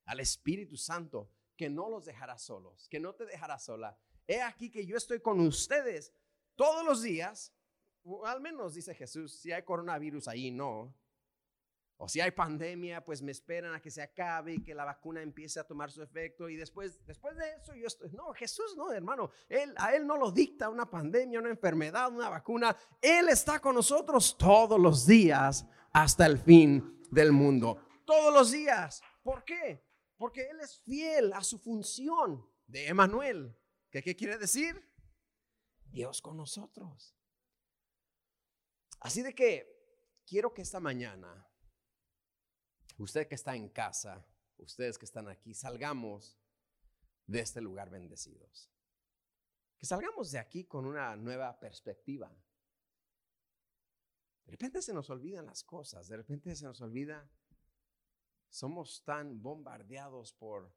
al 0.08 0.20
Espíritu 0.20 0.76
Santo, 0.76 1.30
que 1.56 1.70
no 1.70 1.90
los 1.90 2.06
dejará 2.06 2.38
solos, 2.38 2.88
que 2.90 3.00
no 3.00 3.14
te 3.14 3.26
dejará 3.26 3.60
sola. 3.60 3.98
He 4.26 4.42
aquí 4.42 4.72
que 4.72 4.86
yo 4.86 4.98
estoy 4.98 5.20
con 5.20 5.40
ustedes 5.42 6.14
todos 6.56 6.84
los 6.84 7.02
días, 7.02 7.54
al 8.26 8.42
menos 8.42 8.74
dice 8.74 8.96
Jesús, 8.96 9.40
si 9.40 9.52
hay 9.52 9.64
coronavirus 9.64 10.28
ahí, 10.28 10.50
no. 10.50 10.96
O 12.00 12.08
si 12.08 12.22
hay 12.22 12.30
pandemia, 12.30 13.04
pues 13.04 13.24
me 13.24 13.32
esperan 13.32 13.74
a 13.74 13.82
que 13.82 13.90
se 13.90 14.04
acabe 14.04 14.54
y 14.54 14.64
que 14.64 14.76
la 14.76 14.86
vacuna 14.86 15.24
empiece 15.24 15.60
a 15.60 15.64
tomar 15.64 15.92
su 15.92 16.04
efecto 16.04 16.48
y 16.48 16.56
después, 16.56 17.04
después 17.08 17.36
de 17.36 17.56
eso 17.56 17.74
yo 17.74 17.88
estoy, 17.88 18.12
no, 18.12 18.32
Jesús 18.34 18.76
no, 18.78 18.94
hermano, 18.94 19.32
él, 19.50 19.74
a 19.78 19.96
él 19.96 20.06
no 20.06 20.16
lo 20.16 20.32
dicta 20.32 20.70
una 20.70 20.88
pandemia, 20.88 21.40
una 21.40 21.50
enfermedad, 21.50 22.12
una 22.12 22.30
vacuna, 22.30 22.78
él 23.02 23.30
está 23.30 23.60
con 23.60 23.74
nosotros 23.74 24.38
todos 24.38 24.80
los 24.80 25.08
días 25.08 25.66
hasta 25.92 26.28
el 26.28 26.38
fin 26.38 27.02
del 27.10 27.32
mundo, 27.32 27.82
todos 28.06 28.32
los 28.32 28.52
días. 28.52 29.02
¿Por 29.24 29.44
qué? 29.44 29.87
Porque 30.18 30.50
él 30.50 30.60
es 30.60 30.80
fiel 30.80 31.32
a 31.34 31.44
su 31.44 31.60
función 31.60 32.50
de 32.66 32.88
Emanuel. 32.88 33.56
¿Qué, 33.90 34.02
qué 34.02 34.16
quiere 34.16 34.38
decir? 34.38 34.84
Dios 35.86 36.22
con 36.22 36.36
nosotros. 36.36 37.16
Así 39.00 39.22
de 39.22 39.34
que 39.34 40.22
quiero 40.26 40.54
que 40.54 40.64
esta 40.64 40.80
mañana 40.80 41.48
usted 42.98 43.28
que 43.28 43.36
está 43.36 43.56
en 43.56 43.70
casa, 43.70 44.26
ustedes 44.58 44.98
que 44.98 45.06
están 45.06 45.28
aquí, 45.28 45.54
salgamos 45.54 46.38
de 47.26 47.40
este 47.40 47.62
lugar 47.62 47.90
bendecidos. 47.90 48.72
Que 49.78 49.86
salgamos 49.86 50.32
de 50.32 50.40
aquí 50.40 50.66
con 50.66 50.86
una 50.86 51.16
nueva 51.16 51.60
perspectiva. 51.60 52.36
De 54.46 54.52
repente 54.52 54.82
se 54.82 54.94
nos 54.94 55.10
olvidan 55.10 55.46
las 55.46 55.64
cosas, 55.64 56.08
de 56.08 56.18
repente 56.18 56.56
se 56.56 56.66
nos 56.66 56.82
olvida, 56.82 57.30
somos 58.50 59.04
tan 59.04 59.42
bombardeados 59.42 60.34
por 60.34 60.74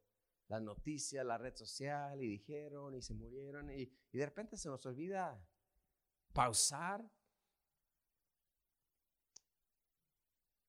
la 0.49 0.61
noticia, 0.61 1.23
la 1.23 1.39
red 1.39 1.55
social, 1.55 2.21
y 2.23 2.29
dijeron, 2.29 2.95
y 2.95 3.03
se 3.03 3.15
murieron, 3.15 3.71
y, 3.71 3.91
y 4.13 4.19
de 4.19 4.27
repente 4.27 4.57
se 4.57 4.69
nos 4.69 4.85
olvida 4.85 5.41
pausar 6.33 7.05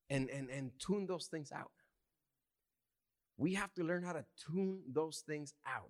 and, 0.10 0.30
and, 0.30 0.50
and 0.50 0.72
tune 0.78 1.08
those 1.08 1.28
things 1.28 1.52
out. 1.52 1.72
We 3.38 3.54
have 3.56 3.74
to 3.76 3.84
learn 3.84 4.04
how 4.04 4.14
to 4.14 4.26
tune 4.46 4.82
those 4.92 5.24
things 5.26 5.54
out. 5.66 5.90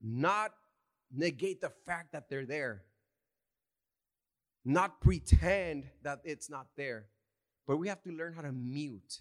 Not 0.00 0.52
negate 1.10 1.60
the 1.60 1.72
fact 1.84 2.12
that 2.12 2.30
they're 2.30 2.46
there. 2.46 2.84
Not 4.64 5.00
pretend 5.00 5.84
that 6.02 6.20
it's 6.24 6.48
not 6.48 6.68
there. 6.76 7.06
But 7.66 7.78
we 7.78 7.88
have 7.88 8.02
to 8.02 8.12
learn 8.12 8.32
how 8.32 8.42
to 8.42 8.52
mute. 8.52 9.20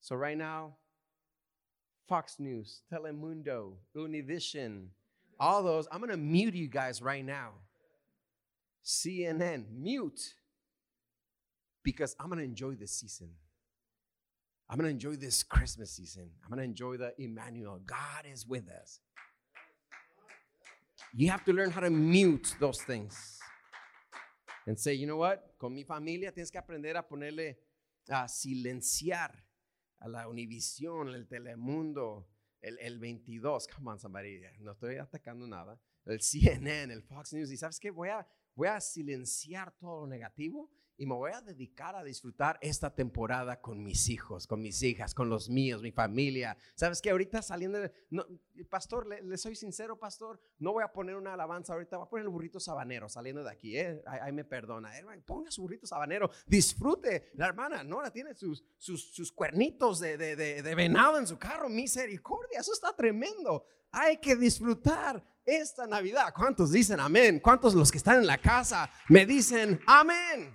So, 0.00 0.16
right 0.16 0.36
now, 0.36 0.74
Fox 2.08 2.36
News, 2.38 2.82
Telemundo, 2.92 3.74
Univision, 3.96 4.88
all 5.40 5.62
those, 5.62 5.88
I'm 5.90 5.98
going 5.98 6.10
to 6.10 6.16
mute 6.16 6.54
you 6.54 6.68
guys 6.68 7.00
right 7.00 7.24
now. 7.24 7.50
CNN, 8.84 9.64
mute 9.72 10.34
because 11.82 12.16
I'm 12.18 12.26
going 12.26 12.38
to 12.38 12.44
enjoy 12.44 12.74
this 12.74 12.92
season. 12.92 13.30
I'm 14.68 14.78
going 14.78 14.86
to 14.86 14.90
enjoy 14.90 15.16
this 15.16 15.42
Christmas 15.42 15.90
season. 15.90 16.30
I'm 16.42 16.50
going 16.50 16.58
to 16.58 16.64
enjoy 16.64 16.96
the 16.96 17.12
Emmanuel. 17.18 17.80
God 17.86 18.24
is 18.30 18.46
with 18.46 18.68
us. 18.70 19.00
You 21.14 21.30
have 21.30 21.44
to 21.44 21.52
learn 21.52 21.70
how 21.70 21.80
to 21.80 21.90
mute 21.90 22.54
those 22.58 22.80
things 22.82 23.38
and 24.66 24.78
say, 24.78 24.94
you 24.94 25.06
know 25.06 25.18
what? 25.18 25.56
Con 25.58 25.74
mi 25.74 25.84
familia 25.84 26.32
tienes 26.32 26.50
que 26.50 26.58
aprender 26.58 26.96
a 26.96 27.06
ponerle 27.06 27.58
a 28.08 28.28
silenciar 28.28 29.44
a 29.98 30.08
la 30.08 30.28
Univisión, 30.28 31.14
el 31.14 31.26
Telemundo, 31.26 32.28
el, 32.60 32.78
el 32.80 32.98
22. 32.98 33.68
Come 33.68 33.90
on, 33.90 33.98
somebody. 33.98 34.40
No 34.60 34.72
estoy 34.72 34.96
atacando 34.96 35.46
nada. 35.46 35.78
El 36.04 36.20
CNN, 36.22 36.92
el 36.92 37.02
Fox 37.02 37.32
News. 37.32 37.50
Y 37.50 37.56
sabes 37.56 37.78
qué? 37.78 37.90
Voy 37.90 38.08
a, 38.08 38.26
voy 38.54 38.68
a 38.68 38.80
silenciar 38.80 39.72
todo 39.78 40.02
lo 40.02 40.06
negativo 40.06 40.70
y 40.96 41.06
me 41.06 41.14
voy 41.14 41.32
a 41.32 41.40
dedicar 41.40 41.96
a 41.96 42.04
disfrutar 42.04 42.58
esta 42.60 42.94
temporada 42.94 43.60
con 43.60 43.82
mis 43.82 44.08
hijos, 44.08 44.46
con 44.46 44.60
mis 44.60 44.82
hijas, 44.82 45.14
con 45.14 45.28
los 45.28 45.48
míos, 45.48 45.82
mi 45.82 45.92
familia. 45.92 46.56
¿Sabes 46.74 47.00
que 47.00 47.10
Ahorita 47.10 47.42
saliendo, 47.42 47.78
de, 47.78 47.92
no, 48.10 48.26
pastor, 48.68 49.06
le, 49.06 49.36
soy 49.36 49.54
sincero, 49.54 49.98
pastor, 49.98 50.40
no 50.58 50.72
voy 50.72 50.82
a 50.82 50.92
poner 50.92 51.16
una 51.16 51.34
alabanza 51.34 51.72
ahorita, 51.72 51.96
voy 51.96 52.06
a 52.06 52.10
poner 52.10 52.24
el 52.24 52.30
burrito 52.30 52.58
sabanero 52.58 53.08
saliendo 53.08 53.44
de 53.44 53.50
aquí, 53.50 53.76
¿eh? 53.76 54.02
ahí, 54.06 54.32
me 54.32 54.44
perdona, 54.44 54.96
hermano, 54.96 55.22
ponga 55.24 55.50
su 55.50 55.62
burrito 55.62 55.86
sabanero, 55.86 56.30
disfrute, 56.46 57.30
la 57.34 57.46
hermana, 57.46 57.84
no, 57.84 58.02
la 58.02 58.10
tiene 58.10 58.34
sus, 58.34 58.64
sus, 58.78 59.14
sus 59.14 59.30
cuernitos 59.32 60.00
de, 60.00 60.16
de, 60.16 60.36
de, 60.36 60.62
de 60.62 60.74
venado 60.74 61.18
en 61.18 61.26
su 61.26 61.38
carro, 61.38 61.68
misericordia, 61.68 62.60
eso 62.60 62.72
está 62.72 62.94
tremendo. 62.94 63.64
Hay 63.92 64.16
que 64.16 64.34
disfrutar 64.34 65.24
esta 65.44 65.86
Navidad. 65.86 66.32
¿Cuántos 66.34 66.72
dicen 66.72 67.00
amén? 67.00 67.38
¿Cuántos 67.40 67.74
los 67.74 67.90
que 67.92 67.98
están 67.98 68.18
en 68.18 68.26
la 68.26 68.38
casa 68.38 68.90
me 69.08 69.26
dicen 69.26 69.80
amén? 69.86 70.52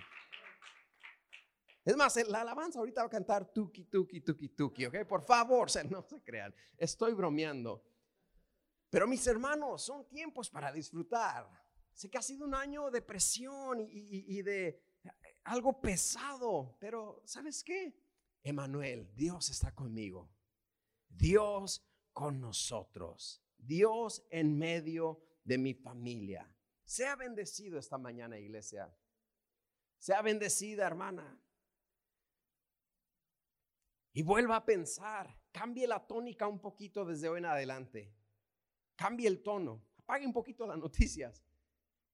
Es 1.89 1.97
más, 1.97 2.15
la 2.27 2.41
alabanza 2.41 2.77
ahorita 2.77 3.01
va 3.01 3.07
a 3.07 3.09
cantar 3.09 3.51
tuki, 3.51 3.85
tuki, 3.85 4.21
tuki, 4.21 4.49
tuki, 4.49 4.85
¿ok? 4.85 5.05
Por 5.07 5.23
favor, 5.23 5.67
no 5.89 6.03
se 6.03 6.21
crean, 6.21 6.53
estoy 6.77 7.13
bromeando. 7.13 7.83
Pero 8.91 9.07
mis 9.07 9.25
hermanos, 9.25 9.85
son 9.85 10.07
tiempos 10.07 10.51
para 10.51 10.71
disfrutar. 10.71 11.49
Sé 11.91 12.07
que 12.07 12.19
ha 12.19 12.21
sido 12.21 12.45
un 12.45 12.53
año 12.53 12.91
de 12.91 13.01
presión 13.01 13.79
y, 13.89 14.39
de 14.43 14.67
eh, 14.67 15.09
algo 15.45 15.81
pesado, 15.81 16.77
pero 16.79 17.23
¿sabes 17.25 17.63
qué? 17.63 17.99
Emanuel, 18.43 19.11
Dios 19.15 19.49
está 19.49 19.73
conmigo. 19.73 20.29
Dios 21.07 21.83
con 22.13 22.39
nosotros. 22.39 23.43
Dios 23.57 24.23
en 24.29 24.59
medio 24.59 25.23
de 25.43 25.57
mi 25.57 25.73
familia. 25.73 26.55
Sea 26.83 27.15
bendecido 27.15 27.79
esta 27.79 27.97
mañana, 27.97 28.37
iglesia. 28.37 28.95
Sea 29.97 30.21
bendecida, 30.21 30.85
hermana. 30.85 31.41
Y 34.13 34.23
vuelva 34.23 34.57
a 34.57 34.65
pensar, 34.65 35.35
cambie 35.51 35.87
la 35.87 36.05
tónica 36.05 36.47
un 36.47 36.59
poquito 36.59 37.05
desde 37.05 37.29
hoy 37.29 37.39
en 37.39 37.45
adelante. 37.45 38.13
Cambie 38.95 39.27
el 39.27 39.41
tono, 39.41 39.83
apague 39.97 40.25
un 40.25 40.33
poquito 40.33 40.65
las 40.65 40.77
noticias. 40.77 41.43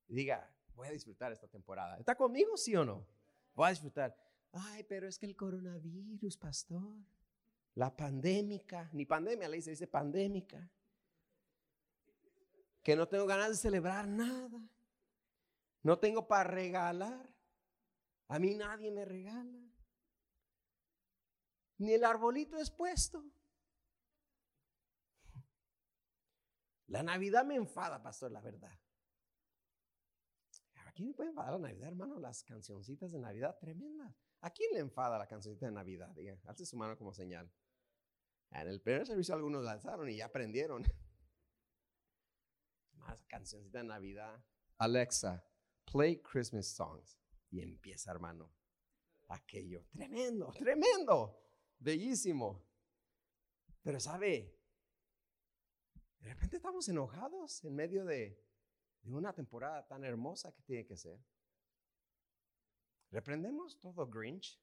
Y 0.08 0.16
diga, 0.16 0.54
voy 0.76 0.88
a 0.88 0.92
disfrutar 0.92 1.32
esta 1.32 1.48
temporada. 1.48 1.98
¿Está 1.98 2.16
conmigo, 2.16 2.58
sí 2.58 2.76
o 2.76 2.84
no? 2.84 3.08
Voy 3.54 3.68
a 3.68 3.70
disfrutar. 3.70 4.16
Ay, 4.52 4.84
pero 4.84 5.08
es 5.08 5.18
que 5.18 5.26
el 5.26 5.36
coronavirus, 5.36 6.38
pastor. 6.38 7.00
La 7.74 7.96
pandémica, 7.96 8.90
ni 8.94 9.06
pandemia 9.06 9.50
le 9.50 9.58
dice, 9.58 9.72
dice 9.72 9.88
pandémica. 9.88 10.70
Que 12.84 12.96
no 12.96 13.08
tengo 13.08 13.26
ganas 13.26 13.50
de 13.50 13.56
celebrar 13.56 14.08
nada. 14.08 14.62
No 15.82 15.98
tengo 15.98 16.28
para 16.28 16.50
regalar. 16.50 17.30
A 18.28 18.40
mí 18.40 18.56
nadie 18.56 18.92
me 18.92 19.06
regala 19.06 19.66
ni 21.78 21.94
el 21.94 22.04
arbolito 22.04 22.58
es 22.58 22.72
puesto. 22.72 23.24
La 26.88 27.04
Navidad 27.04 27.46
me 27.46 27.56
enfada, 27.56 28.02
pastor, 28.02 28.32
la 28.32 28.42
verdad. 28.42 28.80
¿A 30.86 30.92
quién 30.94 31.10
me 31.10 31.14
puede 31.14 31.30
enfadar 31.30 31.54
la 31.54 31.68
Navidad, 31.68 31.90
hermano? 31.90 32.20
Las 32.20 32.44
cancioncitas 32.44 33.12
de 33.12 33.20
Navidad 33.20 33.58
tremendas. 33.60 34.16
¿A 34.42 34.52
quién 34.52 34.72
le 34.74 34.80
enfada 34.80 35.18
la 35.18 35.28
cancioncita 35.28 35.66
de 35.66 35.72
Navidad? 35.72 36.10
Diga, 36.16 36.40
hace 36.46 36.66
su 36.66 36.78
mano 36.78 36.98
como 36.98 37.14
señal. 37.14 37.52
En 38.52 38.68
el 38.68 38.80
primer 38.80 39.06
servicio 39.06 39.36
algunos 39.36 39.64
lanzaron 39.64 40.10
y 40.10 40.18
ya 40.18 40.28
aprendieron. 40.28 40.84
Más 42.94 43.26
cancioncita 43.26 43.80
de 43.80 43.86
Navidad. 43.86 44.42
Alexa, 44.78 45.44
play 45.92 46.22
Christmas 46.22 46.68
songs. 46.68 47.20
Y 47.50 47.62
empieza, 47.62 48.12
hermano. 48.12 48.54
Aquello. 49.28 49.86
Tremendo, 49.92 50.54
tremendo 50.54 51.45
bellísimo. 51.86 52.62
Pero 53.84 54.00
sabe, 54.00 54.52
de 56.20 56.30
repente 56.30 56.58
estamos 56.58 56.90
enojados 56.90 57.64
en 57.64 57.76
medio 57.76 58.04
de, 58.04 58.44
una 59.06 59.32
temporada 59.32 59.88
tan 59.88 60.04
hermosa 60.04 60.52
que 60.52 60.64
tiene 60.64 60.84
que 60.84 60.98
ser. 60.98 61.20
Reprendemos 63.12 63.80
todo 63.80 64.08
Grinch. 64.08 64.60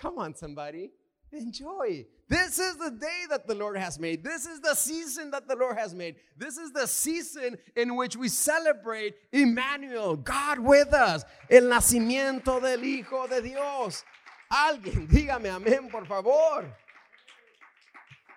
Come 0.00 0.18
on, 0.18 0.36
somebody. 0.36 0.92
Enjoy. 1.32 2.06
This 2.28 2.58
is 2.58 2.76
the 2.76 2.90
day 2.90 3.24
that 3.28 3.46
the 3.46 3.54
Lord 3.54 3.76
has 3.76 3.98
made. 3.98 4.22
This 4.22 4.46
is 4.46 4.60
the 4.60 4.74
season 4.74 5.30
that 5.32 5.48
the 5.48 5.56
Lord 5.56 5.76
has 5.76 5.94
made. 5.94 6.16
This 6.36 6.56
is 6.56 6.72
the 6.72 6.86
season 6.86 7.58
in 7.74 7.96
which 7.96 8.16
we 8.16 8.28
celebrate 8.28 9.14
Emmanuel, 9.32 10.16
God 10.16 10.58
with 10.58 10.92
us, 10.94 11.24
el 11.50 11.62
nacimiento 11.62 12.60
del 12.60 12.82
Hijo 12.84 13.26
de 13.26 13.42
Dios. 13.42 14.04
Alguien, 14.48 15.06
dígame 15.10 15.50
amén, 15.50 15.88
por 15.90 16.06
favor. 16.06 16.74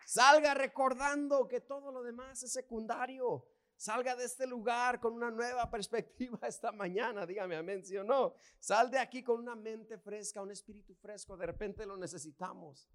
Salga 0.06 0.54
recordando 0.54 1.48
que 1.48 1.62
todo 1.62 1.92
lo 1.92 2.04
demás 2.04 2.44
es 2.44 2.52
secundario. 2.52 3.48
Salga 3.78 4.16
de 4.16 4.26
este 4.26 4.46
lugar 4.46 5.00
con 5.00 5.14
una 5.14 5.32
nueva 5.32 5.70
perspectiva 5.70 6.38
esta 6.48 6.72
mañana. 6.72 7.26
Dígame 7.26 7.56
amén, 7.56 7.84
sí 7.86 7.98
o 7.98 8.04
no. 8.04 8.36
Sal 8.60 8.92
de 8.92 9.00
aquí 9.00 9.24
con 9.24 9.40
una 9.40 9.56
mente 9.56 9.98
fresca, 9.98 10.42
un 10.42 10.52
espíritu 10.52 10.94
fresco. 10.96 11.38
De 11.38 11.46
repente 11.46 11.86
lo 11.86 11.98
necesitamos. 11.98 12.90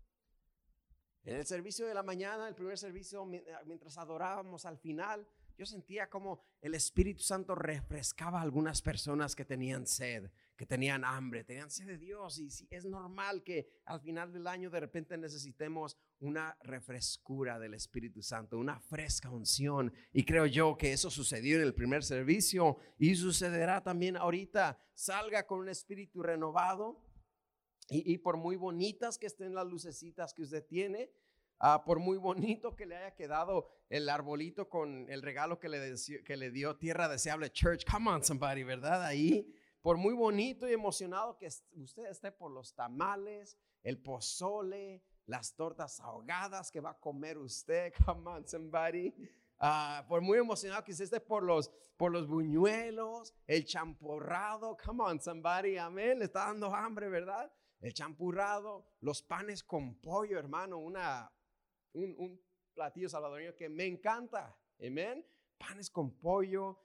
En 1.24 1.37
el 1.37 1.46
servicio 1.46 1.87
de 1.87 1.94
la 1.94 2.05
mañana, 2.05 2.46
el 2.46 2.55
primer 2.55 2.79
servicio, 2.79 3.24
mientras 3.64 3.98
adorábamos 3.98 4.64
al 4.64 4.79
final, 4.79 5.26
yo 5.59 5.66
sentía 5.66 6.09
como 6.09 6.40
el 6.61 6.74
Espíritu 6.74 7.22
Santo 7.22 7.57
refrescaba 7.57 8.38
a 8.38 8.42
algunas 8.42 8.81
personas 8.81 9.35
que 9.35 9.44
tenían 9.44 9.87
sed 9.87 10.31
que 10.57 10.66
tenían 10.66 11.05
hambre, 11.05 11.45
tenían 11.45 11.71
sed 11.71 11.87
de 11.87 11.99
Dios. 11.99 12.38
Y 12.38 12.49
es 12.71 12.85
normal 12.85 13.42
que 13.42 13.69
al 13.85 14.01
final 14.01 14.33
del 14.33 14.47
año 14.47 14.71
de 14.71 14.81
repente 14.81 15.16
necesitemos 15.19 15.97
una 16.19 16.57
refrescura 16.62 17.59
del 17.59 17.75
Espíritu 17.75 18.23
Santo, 18.23 18.59
una 18.59 18.81
fresca 18.81 19.31
unción. 19.31 19.92
Y 20.12 20.25
creo 20.25 20.47
yo 20.47 20.77
que 20.79 20.92
eso 20.92 21.11
sucedió 21.11 21.57
en 21.57 21.62
el 21.62 21.75
primer 21.75 22.03
servicio 22.03 22.79
y 22.99 23.14
sucederá 23.14 23.83
también 23.83 24.16
ahorita. 24.16 24.79
Salga 24.95 25.47
con 25.47 25.61
un 25.61 25.69
espíritu 25.69 26.23
renovado. 26.23 27.03
Y, 27.88 28.19
por 28.19 28.37
muy 28.37 28.57
bonitas 28.57 29.16
que 29.16 29.27
estén 29.27 29.55
las 29.55 29.64
lucecitas 29.64 30.35
que 30.35 30.42
usted 30.42 30.66
tiene, 30.66 31.09
ah, 31.61 31.85
por 31.85 32.01
muy 32.01 32.16
bonito 32.16 32.75
que 32.75 32.85
le 32.85 32.97
haya 32.97 33.14
quedado 33.14 33.71
el 33.88 34.09
arbolito 34.09 34.69
con 34.69 35.09
el 35.09 35.23
regalo 35.23 35.61
que 35.61 35.69
le, 35.69 35.95
que 36.25 36.37
le 36.37 36.51
dio 36.51 36.77
Tierra 36.79 37.07
Deseable 37.07 37.49
Church, 37.53 37.85
come 37.88 38.11
on 38.11 38.25
somebody, 38.25 38.64
¿verdad? 38.64 39.05
Ahí 39.05 39.55
por 39.87 39.99
muy 39.99 40.14
bonito 40.14 40.68
y 40.68 40.72
emocionado 40.72 41.38
que 41.38 41.46
usted 41.46 42.07
esté 42.07 42.33
por 42.33 42.51
los 42.51 42.75
tamales, 42.75 43.57
el 43.85 44.03
pozole, 44.03 45.01
las 45.27 45.55
tortas 45.55 46.01
ahogadas 46.01 46.72
que 46.72 46.81
va 46.81 46.90
a 46.90 46.99
comer 46.99 47.38
usted, 47.38 47.92
come 48.05 48.29
on 48.29 48.44
somebody. 48.49 49.14
Ah, 49.61 50.05
por 50.09 50.22
muy 50.22 50.38
emocionado 50.38 50.83
que 50.83 50.90
usted 50.90 51.05
esté 51.05 51.20
por 51.20 51.44
los, 51.44 51.70
por 51.96 52.11
los 52.11 52.27
buñuelos, 52.27 53.33
el 53.46 53.64
champurrado, 53.64 54.77
come 54.77 55.05
on 55.05 55.20
somebody, 55.20 55.79
amén, 55.79 56.18
le 56.18 56.25
está 56.25 56.46
dando 56.46 56.75
hambre, 56.75 57.09
¿verdad? 57.09 57.49
El 57.79 57.94
champurrado, 57.94 58.88
los 59.03 59.22
panes 59.22 59.62
con 59.62 60.01
pollo, 60.01 60.37
hermano, 60.37 60.79
una, 60.79 61.33
un, 61.92 62.12
un 62.18 62.42
platillo 62.75 63.09
salvadoreño 63.09 63.55
que 63.55 63.68
me 63.68 63.87
encanta, 63.87 64.59
amén. 64.85 65.25
Panes 65.57 65.88
con 65.88 66.11
pollo, 66.18 66.77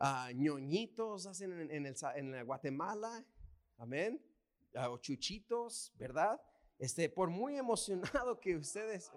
uh, 0.00 0.32
ñoñitos 0.34 1.26
hacen 1.26 1.70
en, 1.70 1.86
el, 1.86 1.96
en 2.16 2.46
Guatemala, 2.46 3.24
amén, 3.76 4.20
uh, 4.74 4.90
o 4.90 4.98
chuchitos, 4.98 5.92
¿verdad? 5.96 6.40
Este, 6.78 7.08
por 7.08 7.30
muy 7.30 7.56
emocionado 7.56 8.38
que 8.40 8.56
ustedes 8.56 9.10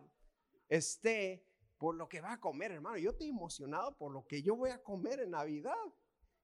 esté 0.69 1.45
por 1.77 1.95
lo 1.95 2.07
que 2.07 2.21
va 2.21 2.33
a 2.33 2.39
comer, 2.39 2.71
hermano, 2.71 2.97
yo 2.97 3.11
estoy 3.11 3.29
emocionado 3.29 3.97
por 3.97 4.11
lo 4.11 4.25
que 4.27 4.43
yo 4.43 4.55
voy 4.55 4.69
a 4.69 4.83
comer 4.83 5.19
en 5.19 5.31
Navidad. 5.31 5.73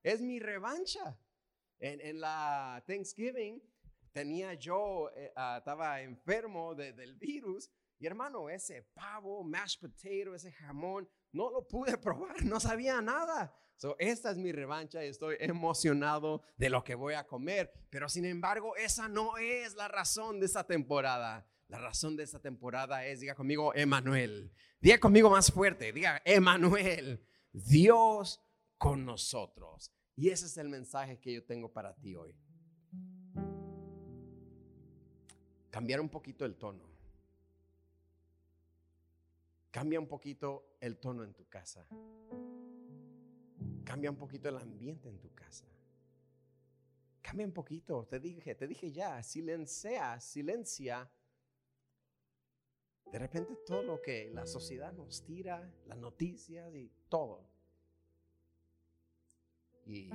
Es 0.01 0.21
mi 0.21 0.39
revancha. 0.39 1.19
En, 1.79 2.01
en 2.01 2.19
la 2.19 2.83
Thanksgiving 2.87 3.61
tenía 4.11 4.55
yo, 4.55 5.11
eh, 5.15 5.31
estaba 5.57 6.01
enfermo 6.01 6.73
del 6.73 7.13
virus 7.15 7.69
y 7.99 8.05
hermano, 8.05 8.49
ese 8.49 8.83
pavo, 8.93 9.43
mashed 9.43 9.79
potato, 9.79 10.35
ese 10.35 10.51
jamón, 10.51 11.09
no 11.31 11.49
lo 11.49 11.67
pude 11.67 11.97
probar, 11.97 12.43
no 12.43 12.59
sabía 12.59 13.01
nada. 13.01 13.55
So, 13.77 13.95
esta 13.99 14.31
es 14.31 14.37
mi 14.37 14.51
revancha 14.51 15.05
y 15.05 15.07
estoy 15.07 15.35
emocionado 15.39 16.41
de 16.57 16.69
lo 16.69 16.83
que 16.83 16.95
voy 16.95 17.13
a 17.13 17.27
comer. 17.27 17.71
Pero 17.91 18.09
sin 18.09 18.25
embargo, 18.25 18.75
esa 18.75 19.07
no 19.07 19.37
es 19.37 19.75
la 19.75 19.87
razón 19.87 20.39
de 20.39 20.47
esta 20.47 20.65
temporada. 20.65 21.47
La 21.67 21.77
razón 21.77 22.15
de 22.15 22.23
esta 22.23 22.39
temporada 22.39 23.05
es, 23.05 23.19
diga 23.19 23.35
conmigo, 23.35 23.75
Emanuel. 23.75 24.51
Diga 24.81 24.99
conmigo 24.99 25.29
más 25.29 25.51
fuerte, 25.51 25.91
diga, 25.93 26.21
Emanuel, 26.25 27.23
Dios 27.51 28.41
con 28.79 29.05
nosotros. 29.05 29.91
Y 30.15 30.29
ese 30.29 30.47
es 30.47 30.57
el 30.57 30.69
mensaje 30.69 31.19
que 31.19 31.33
yo 31.33 31.45
tengo 31.45 31.71
para 31.71 31.93
ti 31.95 32.15
hoy. 32.15 32.35
Cambiar 35.69 36.01
un 36.01 36.09
poquito 36.09 36.45
el 36.45 36.55
tono. 36.55 36.83
Cambia 39.69 39.99
un 39.99 40.07
poquito 40.07 40.75
el 40.79 40.97
tono 40.97 41.23
en 41.23 41.35
tu 41.35 41.47
casa. 41.47 41.85
Cambia 43.87 44.11
un 44.11 44.17
poquito 44.17 44.49
el 44.49 44.57
ambiente 44.57 45.07
en 45.07 45.17
tu 45.17 45.33
casa. 45.33 45.65
Cambia 47.21 47.47
un 47.47 47.53
poquito. 47.53 48.05
Te 48.05 48.19
dije, 48.19 48.53
te 48.53 48.67
dije 48.67 48.91
ya, 48.91 49.23
silencia, 49.23 50.19
silencia. 50.19 51.09
De 53.09 53.17
repente 53.17 53.55
todo 53.65 53.83
lo 53.83 54.01
que 54.01 54.29
la 54.33 54.45
sociedad 54.45 54.91
nos 54.91 55.23
tira, 55.23 55.73
las 55.85 55.97
noticias 55.97 56.75
y 56.75 56.91
todo. 57.07 57.47
Y 59.85 60.11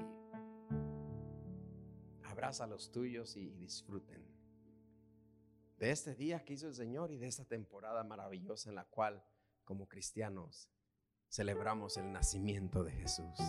abraza 2.25 2.65
a 2.65 2.67
los 2.67 2.93
tuyos 2.93 3.39
y 3.39 3.49
disfruten 3.53 4.23
de 5.79 5.91
este 5.91 6.15
día 6.15 6.45
que 6.45 6.53
hizo 6.53 6.69
el 6.69 6.75
Señor 6.75 7.11
y 7.11 7.17
de 7.17 7.27
esta 7.27 7.47
temporada 7.47 8.05
maravillosa 8.05 8.69
en 8.69 8.75
la 8.75 8.85
cual 8.85 9.25
como 9.65 9.89
cristianos 9.89 10.69
celebramos 11.33 11.97
el 11.97 12.13
nacimiento 12.13 12.85
de 12.85 12.93
Jesús. 12.93 13.41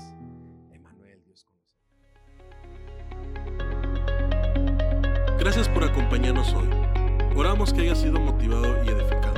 Emanuel, 0.71 1.21
Dios 1.25 1.43
con 1.43 1.53
nosotros. 1.57 2.13
Gracias 5.37 5.67
por 5.67 5.83
acompañarnos 5.83 6.53
hoy. 6.53 6.69
Oramos 7.35 7.73
que 7.73 7.81
haya 7.81 7.95
sido 7.95 8.21
motivado 8.21 8.81
y 8.85 8.87
edificado. 8.87 9.33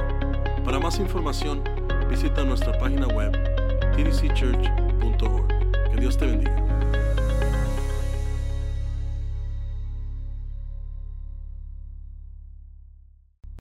Para 0.63 0.79
más 0.79 0.99
información, 0.99 1.63
visita 2.07 2.43
nuestra 2.43 2.77
página 2.77 3.07
web 3.07 3.31
tdcchurch.org. 3.95 5.47
Que 5.91 5.97
Dios 5.99 6.15
te 6.15 6.27
bendiga. 6.27 6.64